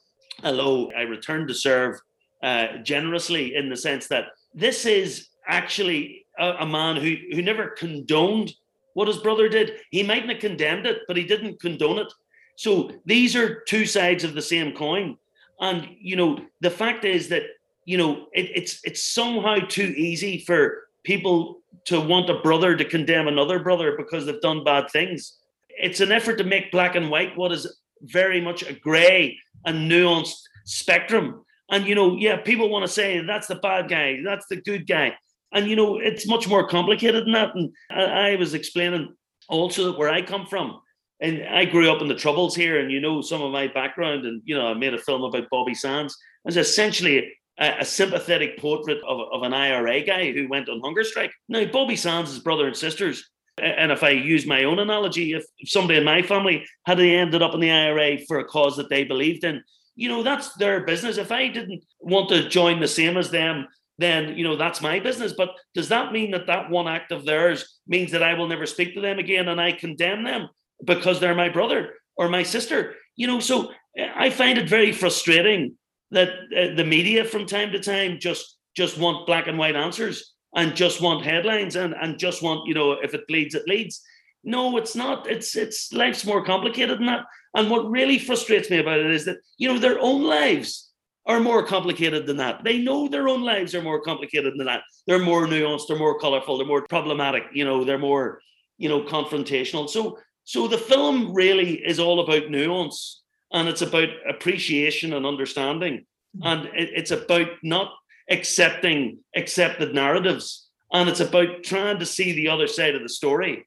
Although 0.44 0.92
I 0.92 1.02
returned 1.02 1.48
to 1.48 1.54
serve 1.54 2.00
uh, 2.42 2.78
generously 2.84 3.56
in 3.56 3.68
the 3.68 3.76
sense 3.76 4.06
that 4.06 4.26
this 4.54 4.86
is 4.86 5.28
actually 5.48 6.24
a, 6.38 6.50
a 6.60 6.66
man 6.66 6.96
who, 6.96 7.16
who 7.32 7.42
never 7.42 7.70
condoned 7.70 8.54
what 8.94 9.08
his 9.08 9.18
brother 9.18 9.48
did. 9.48 9.72
He 9.90 10.02
mightn't 10.04 10.30
have 10.30 10.40
condemned 10.40 10.86
it, 10.86 11.02
but 11.08 11.16
he 11.16 11.24
didn't 11.24 11.60
condone 11.60 11.98
it. 11.98 12.12
So 12.56 12.90
these 13.04 13.34
are 13.36 13.60
two 13.62 13.84
sides 13.84 14.24
of 14.24 14.34
the 14.34 14.42
same 14.42 14.74
coin. 14.74 15.16
And 15.60 15.88
you 16.00 16.16
know, 16.16 16.38
the 16.60 16.70
fact 16.70 17.04
is 17.04 17.28
that 17.28 17.42
you 17.84 17.98
know 17.98 18.26
it, 18.32 18.50
it's 18.54 18.80
it's 18.84 19.02
somehow 19.02 19.56
too 19.56 19.94
easy 19.96 20.44
for 20.46 20.84
people 21.04 21.60
to 21.86 22.00
want 22.00 22.30
a 22.30 22.40
brother 22.40 22.76
to 22.76 22.84
condemn 22.84 23.28
another 23.28 23.58
brother 23.58 23.96
because 23.96 24.26
they've 24.26 24.40
done 24.40 24.64
bad 24.64 24.90
things. 24.90 25.38
It's 25.80 26.00
an 26.00 26.12
effort 26.12 26.36
to 26.38 26.44
make 26.44 26.72
black 26.72 26.94
and 26.94 27.10
white 27.10 27.36
what 27.36 27.52
is 27.52 27.78
very 28.02 28.40
much 28.40 28.62
a 28.62 28.72
grey 28.72 29.38
and 29.64 29.90
nuanced 29.90 30.40
spectrum. 30.64 31.44
And 31.70 31.86
you 31.86 31.94
know, 31.94 32.16
yeah, 32.16 32.36
people 32.36 32.70
want 32.70 32.86
to 32.86 32.92
say 32.92 33.20
that's 33.24 33.46
the 33.46 33.56
bad 33.56 33.88
guy, 33.88 34.18
that's 34.24 34.46
the 34.48 34.56
good 34.56 34.86
guy. 34.86 35.14
And 35.52 35.66
you 35.66 35.76
know, 35.76 35.98
it's 35.98 36.26
much 36.26 36.48
more 36.48 36.66
complicated 36.66 37.24
than 37.24 37.32
that. 37.32 37.54
And 37.54 37.72
I, 37.90 38.36
was 38.36 38.54
explaining 38.54 39.14
also 39.48 39.84
that 39.86 39.98
where 39.98 40.10
I 40.10 40.22
come 40.22 40.46
from, 40.46 40.80
and 41.20 41.42
I 41.46 41.64
grew 41.64 41.90
up 41.90 42.02
in 42.02 42.08
the 42.08 42.14
Troubles 42.14 42.54
here, 42.54 42.80
and 42.80 42.90
you 42.90 43.00
know 43.00 43.20
some 43.20 43.42
of 43.42 43.50
my 43.50 43.66
background, 43.68 44.26
and 44.26 44.42
you 44.44 44.54
know 44.54 44.68
I 44.68 44.74
made 44.74 44.94
a 44.94 44.98
film 44.98 45.22
about 45.22 45.48
Bobby 45.50 45.74
Sands. 45.74 46.16
It's 46.44 46.56
essentially 46.56 47.32
a, 47.58 47.78
a, 47.80 47.84
sympathetic 47.84 48.58
portrait 48.58 48.98
of, 49.06 49.20
of 49.32 49.42
an 49.42 49.52
IRA 49.52 50.02
guy 50.02 50.32
who 50.32 50.48
went 50.48 50.68
on 50.68 50.80
hunger 50.80 51.04
strike. 51.04 51.32
Now 51.48 51.64
Bobby 51.66 51.96
Sands' 51.96 52.38
brother 52.38 52.66
and 52.66 52.76
sisters, 52.76 53.28
and 53.60 53.92
if 53.92 54.02
I 54.02 54.10
use 54.10 54.46
my 54.46 54.64
own 54.64 54.78
analogy, 54.78 55.34
if 55.34 55.44
somebody 55.64 55.98
in 55.98 56.04
my 56.04 56.22
family 56.22 56.64
had 56.86 57.00
ended 57.00 57.42
up 57.42 57.54
in 57.54 57.60
the 57.60 57.70
IRA 57.70 58.18
for 58.26 58.38
a 58.38 58.44
cause 58.44 58.76
that 58.76 58.88
they 58.88 59.04
believed 59.04 59.44
in, 59.44 59.62
you 59.96 60.08
know 60.08 60.22
that's 60.22 60.54
their 60.54 60.84
business. 60.84 61.18
If 61.18 61.32
I 61.32 61.48
didn't 61.48 61.84
want 62.00 62.28
to 62.30 62.48
join 62.48 62.80
the 62.80 62.88
same 62.88 63.16
as 63.16 63.30
them, 63.30 63.66
then 63.98 64.36
you 64.36 64.44
know 64.44 64.56
that's 64.56 64.80
my 64.80 65.00
business. 65.00 65.32
But 65.32 65.50
does 65.74 65.88
that 65.88 66.12
mean 66.12 66.30
that 66.32 66.46
that 66.46 66.70
one 66.70 66.88
act 66.88 67.12
of 67.12 67.24
theirs 67.24 67.78
means 67.86 68.12
that 68.12 68.22
I 68.22 68.34
will 68.34 68.48
never 68.48 68.66
speak 68.66 68.94
to 68.94 69.00
them 69.00 69.18
again 69.18 69.48
and 69.48 69.60
I 69.60 69.72
condemn 69.72 70.24
them? 70.24 70.48
because 70.84 71.20
they're 71.20 71.34
my 71.34 71.48
brother 71.48 71.94
or 72.16 72.28
my 72.28 72.42
sister. 72.42 72.94
You 73.16 73.26
know, 73.26 73.40
so 73.40 73.72
eh, 73.96 74.08
I 74.14 74.30
find 74.30 74.58
it 74.58 74.68
very 74.68 74.92
frustrating 74.92 75.76
that 76.10 76.28
uh, 76.28 76.74
the 76.74 76.84
media 76.84 77.24
from 77.24 77.46
time 77.46 77.72
to 77.72 77.80
time 77.80 78.18
just 78.20 78.56
just 78.76 78.98
want 78.98 79.26
black 79.26 79.46
and 79.46 79.58
white 79.58 79.76
answers 79.76 80.34
and 80.54 80.74
just 80.74 81.00
want 81.00 81.24
headlines 81.24 81.76
and 81.76 81.94
and 82.00 82.18
just 82.18 82.42
want 82.42 82.66
you 82.66 82.74
know 82.74 82.92
if 82.92 83.14
it 83.14 83.26
bleeds 83.28 83.54
it 83.54 83.68
leads. 83.68 84.02
No, 84.44 84.76
it's 84.76 84.94
not. 84.94 85.28
It's 85.28 85.56
it's 85.56 85.92
life's 85.92 86.24
more 86.24 86.44
complicated 86.44 86.98
than 86.98 87.06
that. 87.06 87.24
And 87.54 87.70
what 87.70 87.90
really 87.90 88.18
frustrates 88.18 88.70
me 88.70 88.78
about 88.78 89.00
it 89.00 89.10
is 89.10 89.24
that 89.24 89.38
you 89.58 89.68
know 89.68 89.78
their 89.78 89.98
own 89.98 90.22
lives 90.24 90.90
are 91.26 91.40
more 91.40 91.66
complicated 91.66 92.26
than 92.26 92.38
that. 92.38 92.64
They 92.64 92.78
know 92.78 93.06
their 93.06 93.28
own 93.28 93.42
lives 93.42 93.74
are 93.74 93.82
more 93.82 94.00
complicated 94.00 94.54
than 94.56 94.66
that. 94.66 94.82
They're 95.06 95.18
more 95.18 95.46
nuanced. 95.46 95.88
They're 95.88 95.98
more 95.98 96.18
colorful. 96.18 96.56
They're 96.56 96.66
more 96.66 96.86
problematic. 96.86 97.44
You 97.52 97.64
know, 97.64 97.84
they're 97.84 97.98
more 97.98 98.40
you 98.78 98.88
know 98.88 99.02
confrontational. 99.02 99.88
So 99.88 100.18
so 100.44 100.66
the 100.66 100.78
film 100.78 101.34
really 101.34 101.74
is 101.74 101.98
all 101.98 102.20
about 102.20 102.50
nuance 102.50 103.22
and 103.52 103.68
it's 103.68 103.82
about 103.82 104.08
appreciation 104.28 105.12
and 105.12 105.26
understanding. 105.26 106.06
Hmm. 106.40 106.46
And 106.46 106.66
it, 106.68 106.90
it's 106.94 107.10
about 107.10 107.48
not 107.62 107.92
accepting 108.30 109.18
accepted 109.34 109.94
narratives 109.94 110.68
and 110.92 111.08
it's 111.08 111.20
about 111.20 111.62
trying 111.64 111.98
to 111.98 112.06
see 112.06 112.32
the 112.32 112.48
other 112.48 112.66
side 112.66 112.94
of 112.94 113.02
the 113.02 113.08
story. 113.08 113.66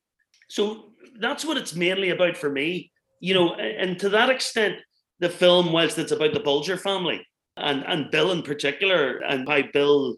So 0.49 0.91
that's 1.19 1.45
what 1.45 1.57
it's 1.57 1.75
mainly 1.75 2.09
about 2.09 2.35
for 2.35 2.49
me. 2.49 2.91
You 3.19 3.35
know, 3.35 3.53
and 3.53 3.99
to 3.99 4.09
that 4.09 4.29
extent, 4.29 4.77
the 5.19 5.29
film, 5.29 5.71
whilst 5.71 5.99
it's 5.99 6.11
about 6.11 6.33
the 6.33 6.39
Bulger 6.39 6.77
family 6.77 7.25
and, 7.57 7.83
and 7.85 8.09
Bill 8.09 8.31
in 8.31 8.41
particular, 8.41 9.17
and 9.19 9.47
how 9.47 9.61
Bill, 9.71 10.15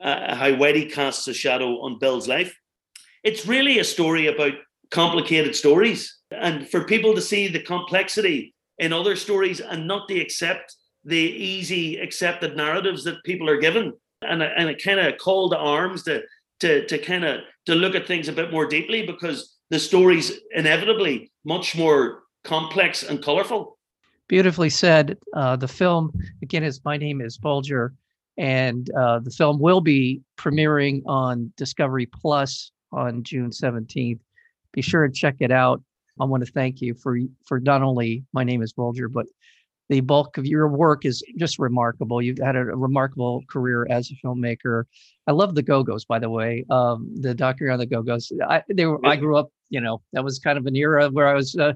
uh, 0.00 0.34
how 0.34 0.50
Whitey 0.52 0.90
casts 0.90 1.28
a 1.28 1.34
shadow 1.34 1.80
on 1.82 1.98
Bill's 1.98 2.26
life, 2.26 2.56
it's 3.22 3.46
really 3.46 3.78
a 3.78 3.84
story 3.84 4.28
about 4.28 4.54
complicated 4.90 5.54
stories 5.54 6.16
and 6.30 6.66
for 6.68 6.84
people 6.84 7.14
to 7.14 7.20
see 7.20 7.48
the 7.48 7.60
complexity 7.60 8.54
in 8.78 8.92
other 8.92 9.16
stories 9.16 9.60
and 9.60 9.86
not 9.86 10.08
to 10.08 10.18
accept 10.18 10.74
the 11.06 11.16
easy 11.16 11.96
accepted 11.98 12.56
narratives 12.56 13.04
that 13.04 13.22
people 13.24 13.48
are 13.48 13.58
given. 13.58 13.92
And 14.22 14.42
a, 14.42 14.50
and 14.58 14.70
a 14.70 14.74
kind 14.74 14.98
of 14.98 15.18
call 15.18 15.50
to 15.50 15.58
arms 15.58 16.02
to 16.04 16.22
to 16.60 16.86
to 16.86 16.98
kind 16.98 17.24
of 17.24 17.40
to 17.66 17.74
look 17.74 17.94
at 17.94 18.06
things 18.06 18.28
a 18.28 18.32
bit 18.32 18.50
more 18.50 18.66
deeply 18.66 19.04
because 19.06 19.56
the 19.68 19.78
story's 19.78 20.32
inevitably 20.52 21.30
much 21.44 21.76
more 21.76 22.22
complex 22.42 23.02
and 23.02 23.22
colorful 23.22 23.78
beautifully 24.28 24.70
said. 24.70 25.18
Uh, 25.34 25.54
the 25.54 25.68
film 25.68 26.10
again 26.42 26.64
is 26.64 26.82
my 26.84 26.96
name 26.96 27.20
is 27.20 27.36
bulger 27.36 27.92
and 28.38 28.90
uh, 28.98 29.18
the 29.18 29.30
film 29.30 29.60
will 29.60 29.82
be 29.82 30.22
premiering 30.38 31.02
on 31.06 31.52
discovery 31.56 32.06
plus 32.06 32.72
on 32.92 33.22
june 33.22 33.50
17th 33.50 34.20
be 34.76 34.82
sure 34.82 35.08
to 35.08 35.12
check 35.12 35.36
it 35.40 35.50
out. 35.50 35.82
I 36.20 36.24
want 36.24 36.44
to 36.44 36.52
thank 36.52 36.80
you 36.80 36.94
for 36.94 37.18
for 37.46 37.58
not 37.58 37.82
only 37.82 38.24
my 38.32 38.44
name 38.44 38.62
is 38.62 38.72
Bulger, 38.72 39.08
but 39.08 39.26
the 39.88 40.00
bulk 40.00 40.36
of 40.38 40.46
your 40.46 40.68
work 40.68 41.04
is 41.04 41.22
just 41.36 41.58
remarkable. 41.58 42.20
You've 42.20 42.38
had 42.38 42.56
a, 42.56 42.60
a 42.60 42.76
remarkable 42.76 43.42
career 43.48 43.86
as 43.88 44.10
a 44.10 44.26
filmmaker. 44.26 44.84
I 45.26 45.32
love 45.32 45.54
the 45.54 45.62
Go 45.62 45.82
Go's, 45.82 46.04
by 46.04 46.18
the 46.18 46.30
way. 46.30 46.64
Um, 46.70 47.10
the 47.14 47.34
documentary 47.34 47.72
on 47.72 47.78
the 47.78 47.86
Go 47.86 48.02
Go's. 48.02 48.32
I 48.48 48.62
they 48.68 48.86
were. 48.86 49.04
I 49.06 49.16
grew 49.16 49.36
up. 49.36 49.50
You 49.68 49.80
know, 49.80 50.02
that 50.12 50.24
was 50.24 50.38
kind 50.38 50.58
of 50.58 50.66
an 50.66 50.76
era 50.76 51.08
where 51.08 51.28
I 51.28 51.34
was. 51.34 51.54
Uh, 51.54 51.74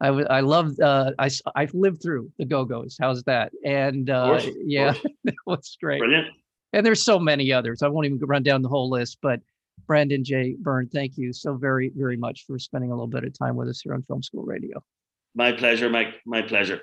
I 0.00 0.08
I 0.08 0.40
loved. 0.40 0.80
Uh, 0.80 1.12
I 1.18 1.30
I 1.54 1.68
lived 1.72 2.02
through 2.02 2.30
the 2.38 2.44
Go 2.44 2.64
Go's. 2.64 2.96
How's 3.00 3.22
that? 3.24 3.52
And 3.64 4.08
uh, 4.10 4.40
yeah, 4.64 4.94
that 5.24 5.34
was 5.46 5.76
great. 5.80 6.00
Brilliant. 6.00 6.28
And 6.72 6.86
there's 6.86 7.02
so 7.02 7.18
many 7.18 7.52
others. 7.52 7.82
I 7.82 7.88
won't 7.88 8.06
even 8.06 8.18
run 8.20 8.44
down 8.44 8.62
the 8.62 8.68
whole 8.68 8.88
list, 8.88 9.18
but 9.20 9.40
Brendan 9.86 10.22
J. 10.22 10.54
Byrne, 10.58 10.88
thank 10.88 11.16
you 11.16 11.32
so 11.32 11.56
very, 11.56 11.90
very 11.96 12.16
much 12.16 12.44
for 12.46 12.58
spending 12.60 12.92
a 12.92 12.94
little 12.94 13.08
bit 13.08 13.24
of 13.24 13.36
time 13.36 13.56
with 13.56 13.68
us 13.68 13.80
here 13.80 13.92
on 13.92 14.02
Film 14.02 14.22
School 14.22 14.44
Radio. 14.44 14.82
My 15.34 15.50
pleasure, 15.50 15.90
Mike. 15.90 16.14
My 16.24 16.42
pleasure. 16.42 16.82